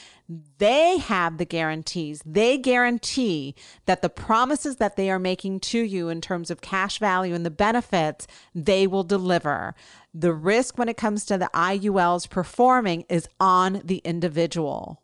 they 0.58 0.98
have 0.98 1.38
the 1.38 1.46
guarantees. 1.46 2.20
They 2.26 2.58
guarantee 2.58 3.54
that 3.86 4.02
the 4.02 4.10
promises 4.10 4.76
that 4.76 4.96
they 4.96 5.08
are 5.10 5.18
making 5.18 5.60
to 5.60 5.80
you 5.80 6.10
in 6.10 6.20
terms 6.20 6.50
of 6.50 6.60
cash 6.60 6.98
value 6.98 7.34
and 7.34 7.46
the 7.46 7.50
benefits, 7.50 8.26
they 8.54 8.86
will 8.86 9.04
deliver. 9.04 9.74
The 10.12 10.34
risk 10.34 10.76
when 10.76 10.90
it 10.90 10.98
comes 10.98 11.24
to 11.26 11.38
the 11.38 11.50
IULs 11.54 12.28
performing 12.28 13.06
is 13.08 13.28
on 13.40 13.80
the 13.82 13.98
individual 13.98 15.00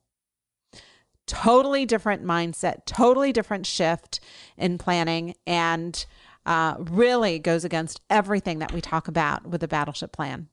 totally 1.32 1.86
different 1.86 2.22
mindset, 2.22 2.84
totally 2.84 3.32
different 3.32 3.64
shift 3.64 4.20
in 4.58 4.76
planning, 4.76 5.34
and 5.46 6.04
uh, 6.44 6.74
really 6.78 7.38
goes 7.38 7.64
against 7.64 8.02
everything 8.10 8.58
that 8.58 8.70
we 8.70 8.82
talk 8.82 9.08
about 9.08 9.46
with 9.46 9.62
the 9.62 9.68
battleship 9.68 10.12
plan. 10.12 10.48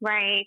Right. 0.00 0.46